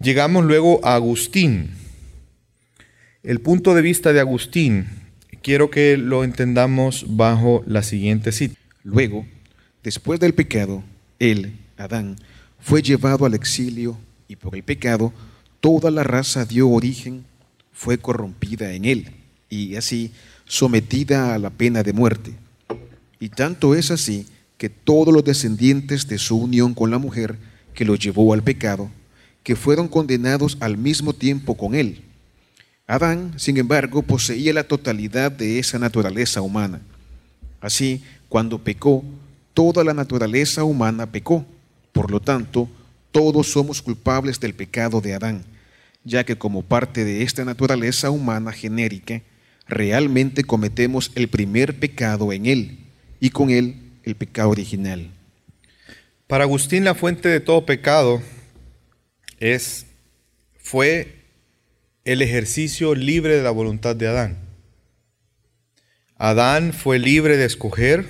[0.00, 1.70] Llegamos luego a Agustín.
[3.22, 4.86] El punto de vista de Agustín
[5.40, 8.58] quiero que lo entendamos bajo la siguiente cita.
[8.82, 9.24] Luego,
[9.82, 10.82] después del pecado,
[11.18, 12.16] él, Adán,
[12.58, 15.12] fue llevado al exilio y por el pecado
[15.60, 17.24] toda la raza dio origen,
[17.72, 19.10] fue corrompida en él
[19.48, 20.12] y así
[20.44, 22.34] sometida a la pena de muerte.
[23.20, 24.26] Y tanto es así
[24.58, 27.36] que todos los descendientes de su unión con la mujer
[27.74, 28.90] que lo llevó al pecado,
[29.44, 32.00] que fueron condenados al mismo tiempo con él.
[32.86, 36.80] Adán, sin embargo, poseía la totalidad de esa naturaleza humana.
[37.60, 39.04] Así, cuando pecó,
[39.52, 41.46] toda la naturaleza humana pecó.
[41.92, 42.68] Por lo tanto,
[43.12, 45.44] todos somos culpables del pecado de Adán,
[46.02, 49.22] ya que como parte de esta naturaleza humana genérica,
[49.68, 52.78] realmente cometemos el primer pecado en él
[53.20, 55.10] y con él el pecado original.
[56.26, 58.20] Para Agustín la fuente de todo pecado
[59.40, 59.86] es,
[60.58, 61.24] fue
[62.04, 64.38] el ejercicio libre de la voluntad de Adán.
[66.16, 68.06] Adán fue libre de escoger,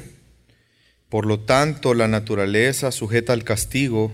[1.09, 4.12] por lo tanto la naturaleza sujeta al castigo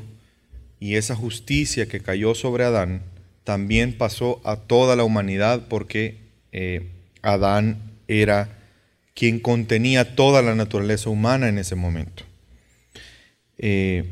[0.78, 3.02] y esa justicia que cayó sobre Adán
[3.44, 6.18] también pasó a toda la humanidad porque
[6.52, 6.90] eh,
[7.22, 8.58] Adán era
[9.14, 12.24] quien contenía toda la naturaleza humana en ese momento.
[13.58, 14.04] Eh,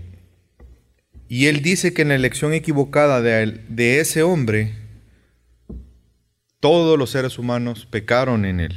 [1.29, 4.75] y él dice que en la elección equivocada de, de ese hombre,
[6.61, 8.75] todos los seres humanos pecaron en él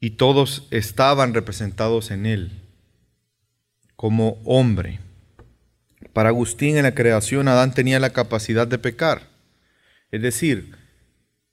[0.00, 2.50] y todos estaban representados en él
[3.96, 4.98] como hombre.
[6.12, 9.28] Para Agustín en la creación Adán tenía la capacidad de pecar.
[10.10, 10.74] Es decir,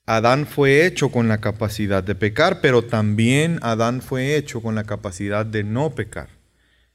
[0.06, 4.84] Adán fue hecho con la capacidad de pecar, pero también Adán fue hecho con la
[4.84, 6.30] capacidad de no pecar.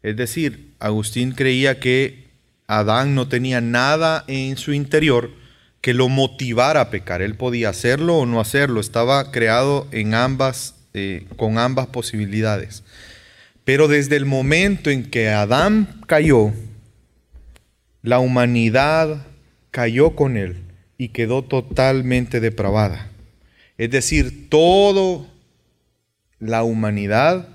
[0.02, 2.23] Es decir, Agustín creía que
[2.68, 5.32] Adán no tenía nada en su interior
[5.82, 7.22] que lo motivara a pecar.
[7.22, 8.80] Él podía hacerlo o no hacerlo.
[8.80, 12.84] Estaba creado en ambas, eh, con ambas posibilidades.
[13.66, 16.54] Pero desde el momento en que Adán cayó,
[18.02, 19.26] la humanidad
[19.72, 20.58] cayó con él
[20.98, 23.10] y quedó totalmente depravada.
[23.78, 25.26] Es decir, toda
[26.40, 27.48] la humanidad,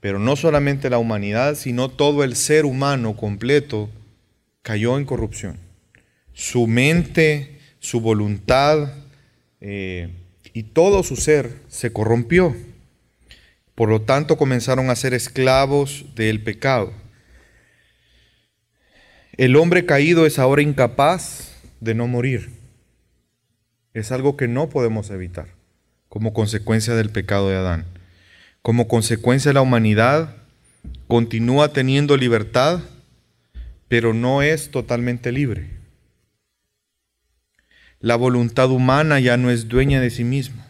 [0.00, 3.88] pero no solamente la humanidad, sino todo el ser humano completo
[4.62, 5.58] cayó en corrupción.
[6.32, 8.92] Su mente, su voluntad
[9.60, 10.10] eh,
[10.52, 12.56] y todo su ser se corrompió.
[13.74, 16.92] Por lo tanto, comenzaron a ser esclavos del pecado.
[19.36, 22.50] El hombre caído es ahora incapaz de no morir.
[23.94, 25.48] Es algo que no podemos evitar
[26.10, 27.86] como consecuencia del pecado de Adán.
[28.62, 30.36] Como consecuencia la humanidad
[31.06, 32.80] continúa teniendo libertad,
[33.90, 35.68] pero no es totalmente libre.
[37.98, 40.68] La voluntad humana ya no es dueña de sí misma,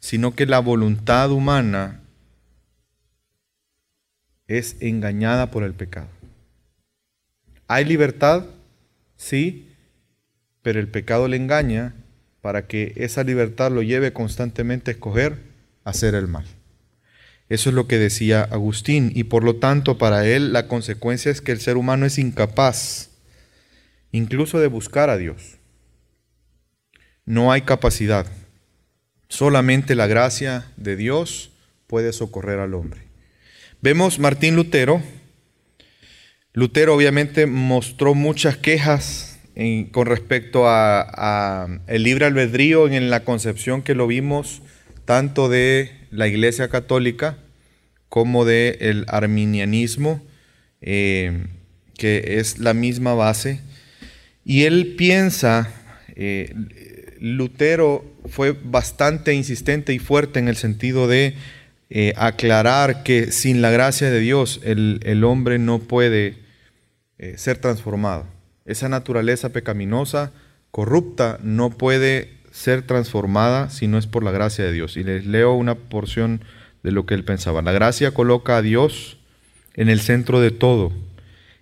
[0.00, 2.00] sino que la voluntad humana
[4.48, 6.08] es engañada por el pecado.
[7.68, 8.46] ¿Hay libertad?
[9.16, 9.68] Sí,
[10.62, 11.94] pero el pecado le engaña
[12.40, 15.38] para que esa libertad lo lleve constantemente a escoger
[15.84, 16.44] hacer el mal.
[17.48, 21.40] Eso es lo que decía Agustín y por lo tanto para él la consecuencia es
[21.40, 23.10] que el ser humano es incapaz
[24.12, 25.56] incluso de buscar a Dios.
[27.24, 28.26] No hay capacidad.
[29.28, 31.50] Solamente la gracia de Dios
[31.86, 33.02] puede socorrer al hombre.
[33.80, 35.02] Vemos Martín Lutero,
[36.58, 39.38] Lutero obviamente mostró muchas quejas
[39.92, 44.62] con respecto a, el libre albedrío en la concepción que lo vimos
[45.08, 47.38] tanto de la Iglesia Católica
[48.10, 50.22] como de el arminianismo,
[50.82, 51.46] eh,
[51.96, 53.62] que es la misma base.
[54.44, 55.72] Y él piensa,
[56.14, 56.54] eh,
[57.20, 61.36] Lutero fue bastante insistente y fuerte en el sentido de
[61.88, 66.36] eh, aclarar que sin la gracia de Dios el, el hombre no puede
[67.36, 68.26] ser transformado.
[68.66, 70.32] Esa naturaleza pecaminosa,
[70.70, 74.96] corrupta, no puede ser transformada si no es por la gracia de Dios.
[74.96, 76.42] Y les leo una porción
[76.82, 77.62] de lo que él pensaba.
[77.62, 79.18] La gracia coloca a Dios
[79.74, 80.92] en el centro de todo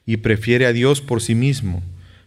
[0.06, 1.82] y prefiere a Dios por sí mismo,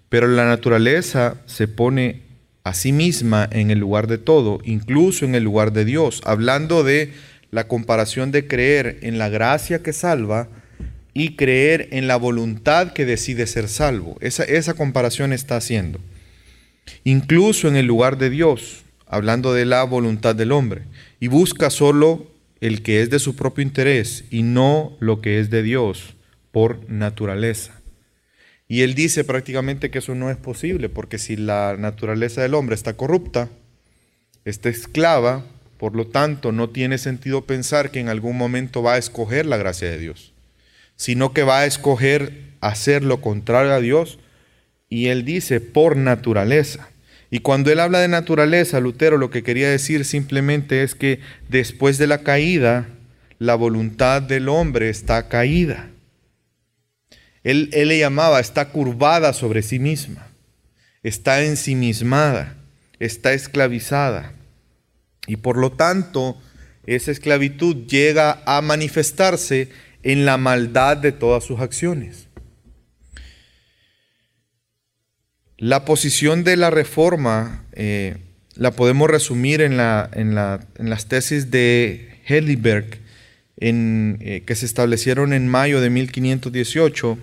[0.10, 2.22] pero la naturaleza se pone
[2.64, 6.84] a sí misma en el lugar de todo, incluso en el lugar de Dios, hablando
[6.84, 7.14] de
[7.52, 10.50] la comparación de creer en la gracia que salva
[11.14, 14.18] y creer en la voluntad que decide ser salvo.
[14.22, 16.00] Esa, esa comparación está haciendo.
[17.04, 20.84] Incluso en el lugar de Dios, hablando de la voluntad del hombre,
[21.20, 22.28] y busca solo
[22.62, 26.16] el que es de su propio interés y no lo que es de Dios
[26.52, 27.80] por naturaleza.
[28.68, 32.76] Y él dice prácticamente que eso no es posible, porque si la naturaleza del hombre
[32.76, 33.50] está corrupta,
[34.46, 35.46] está esclava,
[35.78, 39.58] por lo tanto no tiene sentido pensar que en algún momento va a escoger la
[39.58, 40.34] gracia de Dios
[41.00, 44.20] sino que va a escoger hacer lo contrario a Dios.
[44.90, 46.90] Y él dice, por naturaleza.
[47.32, 51.98] Y cuando él habla de naturaleza, Lutero lo que quería decir simplemente es que después
[51.98, 52.88] de la caída,
[53.38, 55.90] la voluntad del hombre está caída.
[57.44, 60.28] Él, él, le llamaba, está curvada sobre sí misma,
[61.04, 62.56] está ensimismada,
[63.00, 64.34] está esclavizada.
[65.28, 66.38] Y por lo tanto,
[66.86, 69.70] esa esclavitud llega a manifestarse
[70.02, 72.29] en la maldad de todas sus acciones.
[75.60, 78.16] La posición de la reforma eh,
[78.56, 83.00] la podemos resumir en, la, en, las tesis de Heidelberg
[83.60, 87.18] eh, que se establecieron en mayo de 1518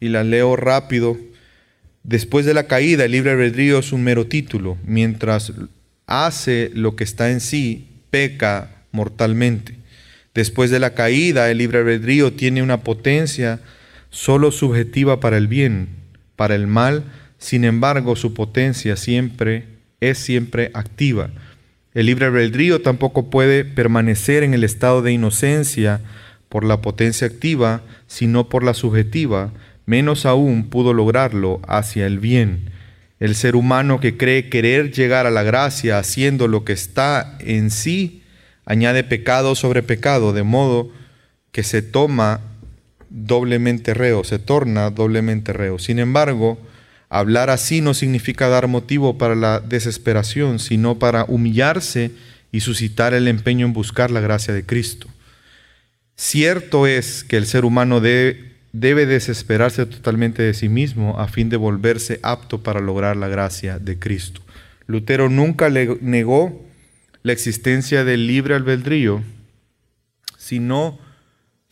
[0.00, 1.18] y la leo rápido.
[2.02, 4.78] Después de la caída, el libre albedrío es un mero título.
[4.86, 5.52] Mientras
[6.06, 9.76] hace lo que está en sí, peca mortalmente.
[10.34, 13.60] Después de la caída, el libre albedrío tiene una potencia
[14.08, 15.90] solo subjetiva para el bien,
[16.36, 17.04] para el mal,
[17.42, 19.64] sin embargo, su potencia siempre
[19.98, 21.30] es siempre activa.
[21.92, 26.00] El libre albedrío tampoco puede permanecer en el estado de inocencia
[26.48, 29.52] por la potencia activa, sino por la subjetiva,
[29.86, 32.70] menos aún pudo lograrlo hacia el bien.
[33.18, 37.72] El ser humano que cree querer llegar a la gracia haciendo lo que está en
[37.72, 38.22] sí,
[38.66, 40.92] añade pecado sobre pecado, de modo
[41.50, 42.40] que se toma
[43.10, 45.80] doblemente reo, se torna doblemente reo.
[45.80, 46.56] Sin embargo,
[47.12, 52.10] hablar así no significa dar motivo para la desesperación, sino para humillarse
[52.50, 55.08] y suscitar el empeño en buscar la gracia de Cristo.
[56.16, 61.58] Cierto es que el ser humano debe desesperarse totalmente de sí mismo a fin de
[61.58, 64.40] volverse apto para lograr la gracia de Cristo.
[64.86, 66.64] Lutero nunca le negó
[67.22, 69.22] la existencia del libre albedrío,
[70.38, 70.98] sino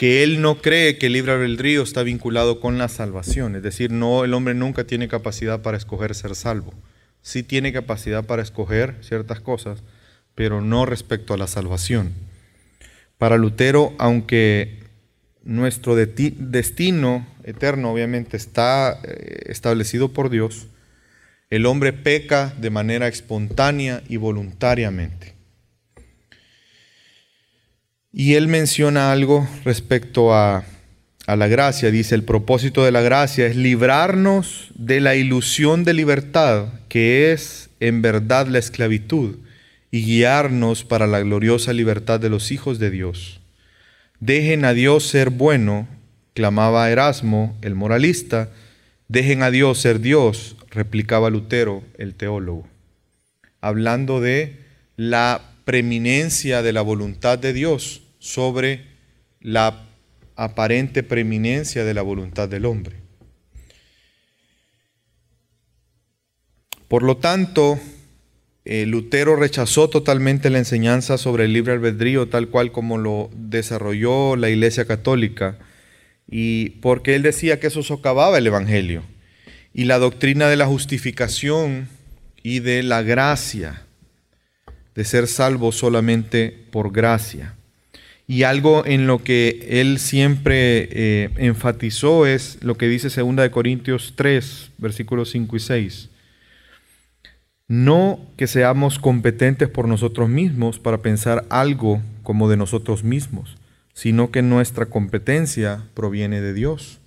[0.00, 3.92] que él no cree que el libre albedrío está vinculado con la salvación, es decir,
[3.92, 6.72] no el hombre nunca tiene capacidad para escoger ser salvo.
[7.20, 9.82] Sí tiene capacidad para escoger ciertas cosas,
[10.34, 12.14] pero no respecto a la salvación.
[13.18, 14.78] Para Lutero, aunque
[15.44, 20.68] nuestro destino eterno obviamente está eh, establecido por Dios,
[21.50, 25.29] el hombre peca de manera espontánea y voluntariamente.
[28.12, 30.64] Y él menciona algo respecto a,
[31.26, 31.90] a, la gracia.
[31.90, 37.70] Dice, el propósito de la gracia es librarnos de la ilusión de libertad, que es
[37.78, 39.36] en verdad la esclavitud,
[39.92, 43.40] y guiarnos para la gloriosa libertad de los hijos de Dios.
[44.20, 45.88] Dejen a Dios ser bueno,
[46.34, 48.50] clamaba Erasmo, el moralista.
[49.08, 52.68] Dejen a Dios ser Dios, replicaba Lutero, el teólogo.
[53.60, 54.58] Hablando de
[54.96, 58.86] la preeminencia de la voluntad de Dios sobre
[59.40, 59.88] la
[60.36, 62.96] aparente preeminencia de la voluntad del hombre.
[66.86, 67.78] Por lo tanto,
[68.64, 74.36] eh, Lutero rechazó totalmente la enseñanza sobre el libre albedrío tal cual como lo desarrolló
[74.36, 75.58] la Iglesia Católica,
[76.28, 79.02] y porque él decía que eso socavaba el Evangelio
[79.72, 81.88] y la doctrina de la justificación
[82.42, 83.86] y de la gracia,
[84.94, 87.56] de ser salvo solamente por gracia.
[88.30, 94.12] Y algo en lo que él siempre eh, enfatizó es lo que dice 2 Corintios
[94.14, 96.10] 3, versículos 5 y 6
[97.70, 103.58] no que seamos competentes por nosotros mismos para pensar algo como de nosotros mismos,
[103.94, 106.98] sino que nuestra competencia proviene de Dios,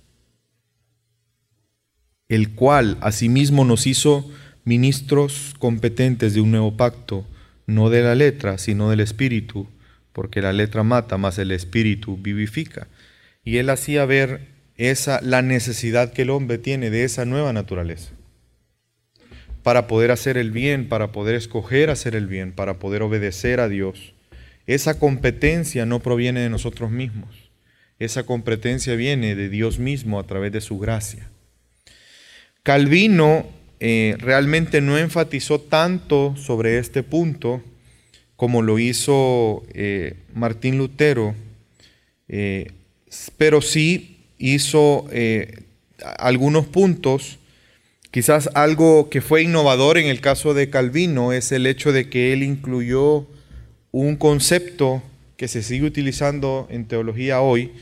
[2.30, 4.26] el cual asimismo nos hizo
[4.64, 7.26] ministros competentes de un nuevo pacto,
[7.66, 9.68] no de la letra, sino del espíritu,
[10.14, 12.86] porque la letra mata, mas el espíritu vivifica.
[13.44, 18.12] Y él hacía ver esa la necesidad que el hombre tiene de esa nueva naturaleza
[19.64, 23.68] para poder hacer el bien, para poder escoger hacer el bien, para poder obedecer a
[23.68, 24.12] Dios.
[24.66, 27.50] Esa competencia no proviene de nosotros mismos.
[27.98, 31.30] Esa competencia viene de Dios mismo a través de su gracia.
[32.62, 33.46] Calvino
[33.80, 37.62] eh, realmente no enfatizó tanto sobre este punto
[38.36, 41.34] como lo hizo eh, Martín Lutero,
[42.28, 42.72] eh,
[43.36, 45.06] pero sí hizo
[46.18, 47.38] algunos puntos
[48.14, 52.32] Quizás algo que fue innovador en el caso de Calvino es el hecho de que
[52.32, 53.26] él incluyó
[53.90, 55.02] un concepto
[55.36, 57.72] que se sigue utilizando en teología hoy,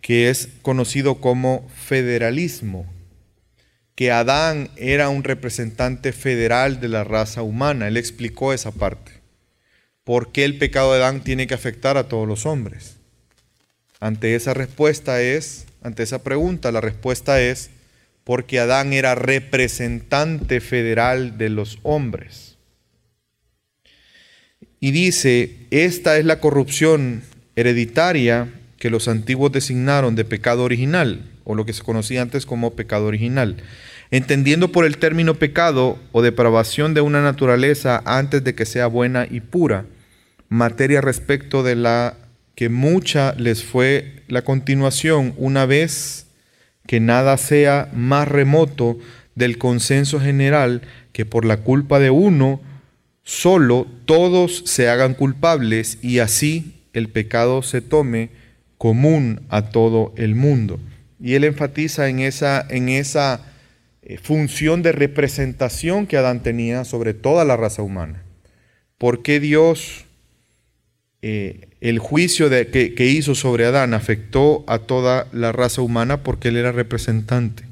[0.00, 2.86] que es conocido como federalismo,
[3.94, 7.86] que Adán era un representante federal de la raza humana.
[7.86, 9.12] Él explicó esa parte.
[10.04, 12.96] ¿Por qué el pecado de Adán tiene que afectar a todos los hombres?
[14.00, 17.70] Ante esa respuesta es, ante esa pregunta, la respuesta es
[18.22, 22.56] porque Adán era representante federal de los hombres.
[24.78, 27.22] Y dice, esta es la corrupción
[27.56, 32.74] hereditaria que los antiguos designaron de pecado original, o lo que se conocía antes como
[32.74, 33.56] pecado original,
[34.10, 39.26] entendiendo por el término pecado o depravación de una naturaleza antes de que sea buena
[39.30, 39.86] y pura,
[40.54, 42.16] materia respecto de la
[42.54, 46.26] que mucha les fue la continuación una vez
[46.86, 48.98] que nada sea más remoto
[49.34, 50.82] del consenso general
[51.12, 52.60] que por la culpa de uno
[53.24, 58.30] solo todos se hagan culpables y así el pecado se tome
[58.78, 60.78] común a todo el mundo.
[61.20, 63.40] Y él enfatiza en esa, en esa
[64.02, 68.22] eh, función de representación que Adán tenía sobre toda la raza humana.
[68.98, 70.04] ¿Por qué Dios
[71.26, 76.48] eh, el juicio que, que hizo sobre Adán afectó a toda la raza humana porque
[76.48, 77.64] él era representante.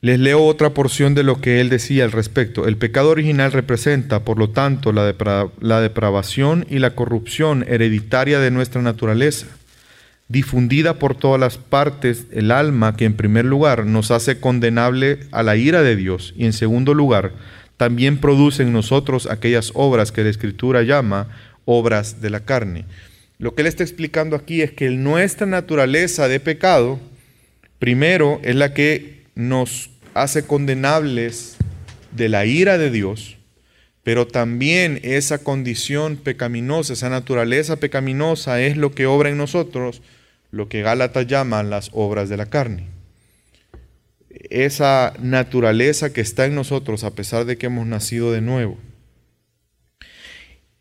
[0.00, 2.66] Les leo otra porción de lo que él decía al respecto.
[2.66, 8.80] El pecado original representa, por lo tanto, la, depravación y la corrupción hereditaria de nuestra
[8.80, 9.46] naturaleza,
[10.28, 15.42] difundida por todas las partes, el alma que en primer lugar nos hace condenable a
[15.42, 17.32] la ira de Dios y en segundo lugar
[17.78, 21.28] también produce en nosotros aquellas obras que la Escritura llama
[21.70, 22.86] obras de la carne.
[23.36, 26.98] Lo que él está explicando aquí es que nuestra naturaleza de pecado,
[27.78, 31.56] primero, es la que nos hace condenables
[32.10, 33.36] de la ira de Dios,
[34.02, 40.00] pero también esa condición pecaminosa, esa naturaleza pecaminosa es lo que obra en nosotros,
[40.50, 42.86] lo que Gálatas llama las obras de la carne.
[44.30, 48.78] Esa naturaleza que está en nosotros a pesar de que hemos nacido de nuevo.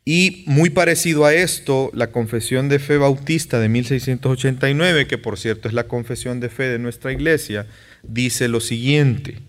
[0.10, 5.68] Y muy parecido a esto, la confesión de fe bautista de 1689, que por cierto
[5.68, 7.68] es la confesión de fe de nuestra iglesia,
[8.04, 9.40] dice lo siguiente.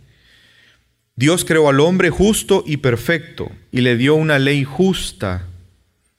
[1.15, 5.47] Dios creó al hombre justo y perfecto y le dio una ley justa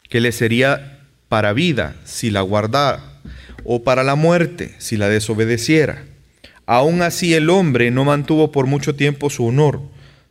[0.08, 3.20] que le sería para vida si la guardara
[3.66, 6.06] o para la muerte si la desobedeciera.
[6.66, 9.82] Aún así el hombre no mantuvo por mucho tiempo su honor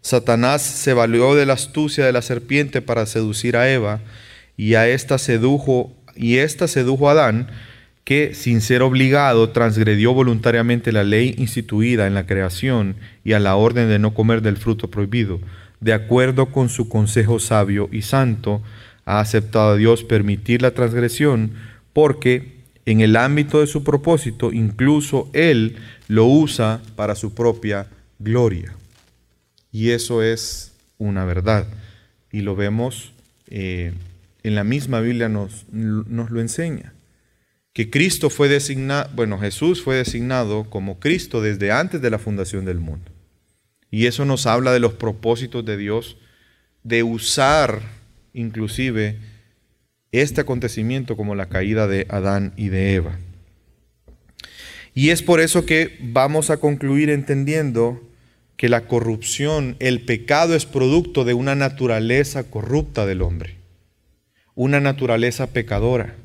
[0.03, 4.01] Satanás se valió de la astucia de la serpiente para seducir a Eva
[4.57, 7.49] y a esta sedujo y esta sedujo a Adán
[8.05, 13.55] que sin ser obligado transgredió voluntariamente la ley instituida en la creación y a la
[13.57, 15.41] orden de no comer del fruto prohibido.
[15.81, 18.63] De acuerdo con su consejo sabio y santo,
[19.05, 21.53] ha aceptado a Dios permitir la transgresión
[21.93, 25.77] porque en el ámbito de su propósito incluso Él
[26.09, 27.89] lo usa para su propia
[28.19, 28.75] gloria.
[29.73, 31.67] Y eso es una verdad.
[32.33, 33.13] Y lo vemos
[33.49, 33.93] eh,
[34.43, 36.95] en la misma Biblia nos, nos lo enseña.
[37.73, 42.65] Que Cristo fue designado, bueno, Jesús fue designado como Cristo desde antes de la fundación
[42.65, 43.11] del mundo.
[43.91, 46.17] Y eso nos habla de los propósitos de Dios
[46.83, 47.83] de usar
[48.33, 49.19] inclusive
[50.13, 53.19] este acontecimiento como la caída de Adán y de Eva.
[54.95, 58.03] Y es por eso que vamos a concluir entendiendo
[58.59, 63.55] que la corrupción, el pecado es producto de una naturaleza corrupta del hombre,
[64.57, 66.17] una naturaleza pecadora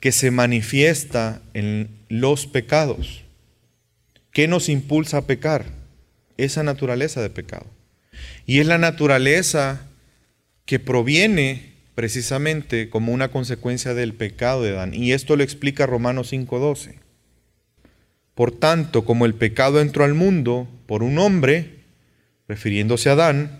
[0.00, 3.22] que se manifiesta en los pecados.
[4.32, 5.66] ¿Qué nos impulsa a pecar?
[6.38, 7.66] Esa naturaleza de pecado.
[8.46, 9.88] Y es la naturaleza
[10.64, 14.94] que proviene precisamente como una consecuencia del pecado de Adán.
[14.94, 16.94] Y esto lo explica Romanos 5.12.
[18.38, 21.80] Por tanto, como el pecado entró al mundo por un hombre,
[22.46, 23.58] refiriéndose a Adán,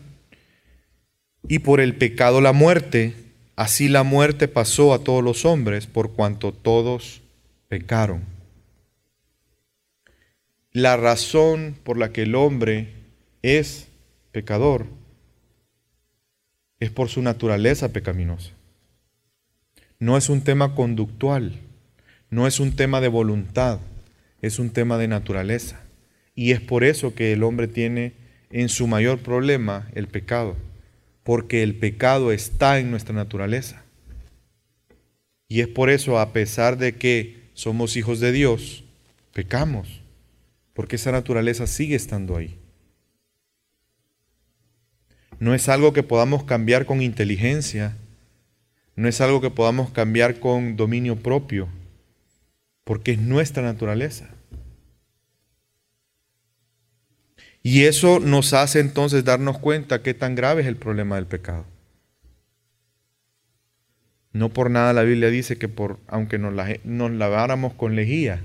[1.49, 3.16] y por el pecado la muerte,
[3.57, 7.22] así la muerte pasó a todos los hombres por cuanto todos
[7.66, 8.22] pecaron.
[10.70, 12.93] La razón por la que el hombre
[13.43, 13.89] es
[14.31, 14.87] pecador
[16.79, 18.53] es por su naturaleza pecaminosa.
[19.99, 21.59] No es un tema conductual,
[22.31, 23.81] no es un tema de voluntad,
[24.43, 25.80] es un tema de naturaleza.
[26.34, 28.12] Y es por eso que el hombre tiene
[28.51, 30.57] en su mayor problema el pecado,
[31.22, 33.82] porque el pecado está en nuestra naturaleza.
[35.49, 38.84] Y es por eso, a pesar de que somos hijos de Dios,
[39.32, 40.01] pecamos,
[40.74, 42.57] porque esa naturaleza sigue estando ahí.
[45.41, 47.97] No es algo que podamos cambiar con inteligencia,
[48.95, 51.68] no es algo que podamos cambiar con dominio propio,
[52.89, 54.30] porque es nuestra naturaleza.
[57.62, 61.66] Y eso nos hace entonces darnos cuenta qué tan grave es el problema del pecado.
[64.32, 68.43] No por nada la Biblia dice que por, aunque nos, nos laváramos con lejía,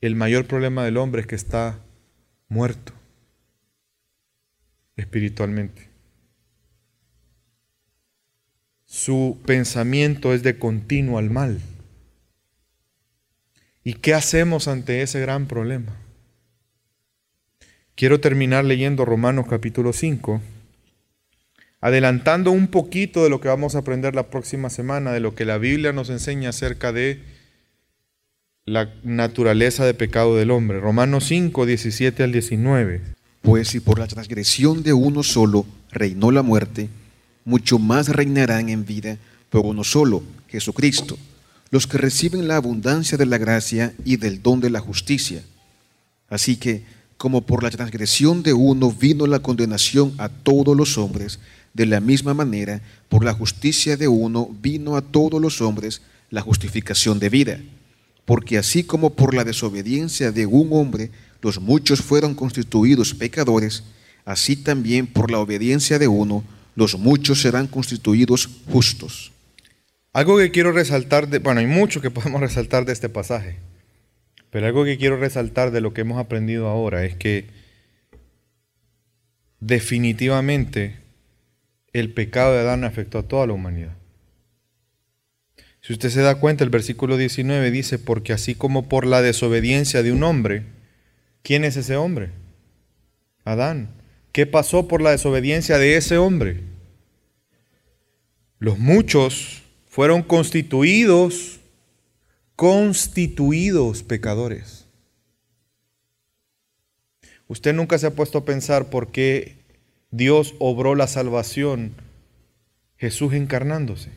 [0.00, 1.78] el mayor problema del hombre es que está
[2.48, 2.94] muerto
[4.96, 5.87] espiritualmente.
[8.98, 11.60] Su pensamiento es de continuo al mal.
[13.84, 15.94] ¿Y qué hacemos ante ese gran problema?
[17.94, 20.40] Quiero terminar leyendo Romanos capítulo 5,
[21.80, 25.44] adelantando un poquito de lo que vamos a aprender la próxima semana, de lo que
[25.44, 27.22] la Biblia nos enseña acerca de
[28.64, 30.80] la naturaleza de pecado del hombre.
[30.80, 33.00] Romanos 5, 17 al 19.
[33.42, 36.88] Pues si por la transgresión de uno solo reinó la muerte,
[37.48, 39.16] mucho más reinarán en vida
[39.48, 41.16] por uno solo, Jesucristo,
[41.70, 45.42] los que reciben la abundancia de la gracia y del don de la justicia.
[46.28, 46.84] Así que
[47.16, 51.40] como por la transgresión de uno vino la condenación a todos los hombres,
[51.72, 56.42] de la misma manera, por la justicia de uno vino a todos los hombres la
[56.42, 57.60] justificación de vida.
[58.26, 63.84] Porque así como por la desobediencia de un hombre los muchos fueron constituidos pecadores,
[64.26, 66.44] así también por la obediencia de uno
[66.78, 69.32] los muchos serán constituidos justos.
[70.12, 73.56] Algo que quiero resaltar, de, bueno, hay mucho que podemos resaltar de este pasaje.
[74.50, 77.46] Pero algo que quiero resaltar de lo que hemos aprendido ahora es que
[79.58, 81.00] definitivamente
[81.92, 83.96] el pecado de Adán afectó a toda la humanidad.
[85.80, 90.04] Si usted se da cuenta, el versículo 19 dice, porque así como por la desobediencia
[90.04, 90.62] de un hombre,
[91.42, 92.30] ¿quién es ese hombre?
[93.44, 93.97] Adán.
[94.38, 96.62] ¿Qué pasó por la desobediencia de ese hombre?
[98.60, 101.58] Los muchos fueron constituidos
[102.54, 104.86] constituidos pecadores.
[107.48, 109.56] Usted nunca se ha puesto a pensar por qué
[110.12, 111.94] Dios obró la salvación
[112.96, 114.12] Jesús encarnándose.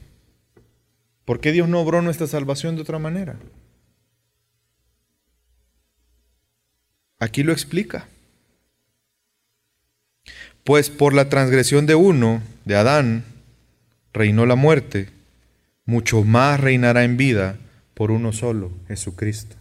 [1.26, 3.39] ¿Por qué Dios no obró nuestra salvación de otra manera?
[7.17, 8.07] Aquí lo explica.
[10.64, 13.24] Pues por la transgresión de uno, de Adán,
[14.14, 15.09] reinó la muerte,
[15.86, 17.57] mucho más reinará en vida
[17.93, 19.55] por uno solo, Jesucristo.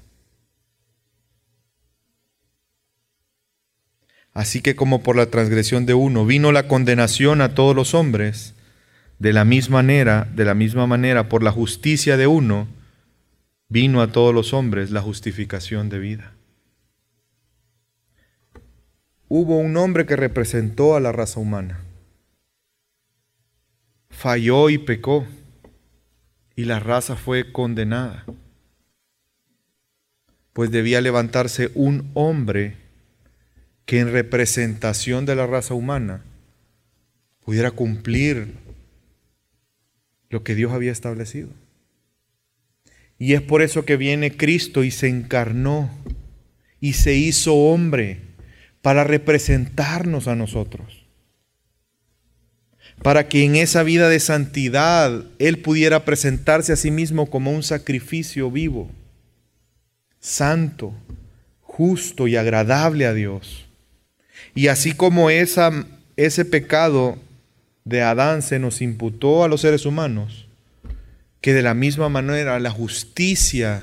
[4.32, 8.54] Así que como por la transgresión de uno vino la condenación a todos los hombres,
[9.18, 12.68] de la misma manera, de la misma manera por la justicia de uno
[13.68, 16.32] vino a todos los hombres la justificación de vida.
[19.32, 21.78] Hubo un hombre que representó a la raza humana.
[24.08, 25.24] Falló y pecó
[26.56, 28.24] y la raza fue condenada.
[30.52, 32.74] Pues debía levantarse un hombre
[33.86, 36.24] que en representación de la raza humana
[37.44, 38.54] pudiera cumplir
[40.28, 41.50] lo que Dios había establecido.
[43.16, 45.88] Y es por eso que viene Cristo y se encarnó
[46.80, 48.29] y se hizo hombre
[48.82, 51.00] para representarnos a nosotros
[53.02, 57.62] para que en esa vida de santidad Él pudiera presentarse a sí mismo como un
[57.62, 58.90] sacrificio vivo,
[60.18, 60.92] santo,
[61.62, 63.66] justo y agradable a Dios.
[64.54, 67.18] Y así como ese pecado
[67.84, 70.46] de Adán se nos imputó a los seres humanos,
[71.40, 73.82] que de la misma manera la justicia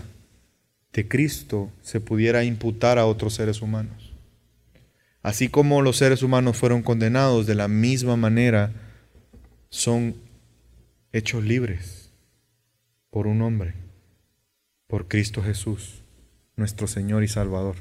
[0.93, 4.06] de Cristo se pudiera imputar a otros seres humanos.
[5.27, 8.71] Así como los seres humanos fueron condenados de la misma manera,
[9.67, 10.15] son
[11.11, 12.11] hechos libres
[13.09, 13.73] por un hombre,
[14.87, 16.01] por Cristo Jesús,
[16.55, 17.75] nuestro Señor y Salvador,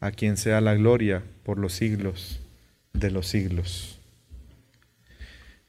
[0.00, 2.40] a quien sea la gloria por los siglos
[2.92, 4.00] de los siglos.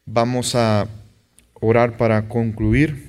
[0.08, 0.88] Vamos a
[1.62, 3.08] orar para concluir.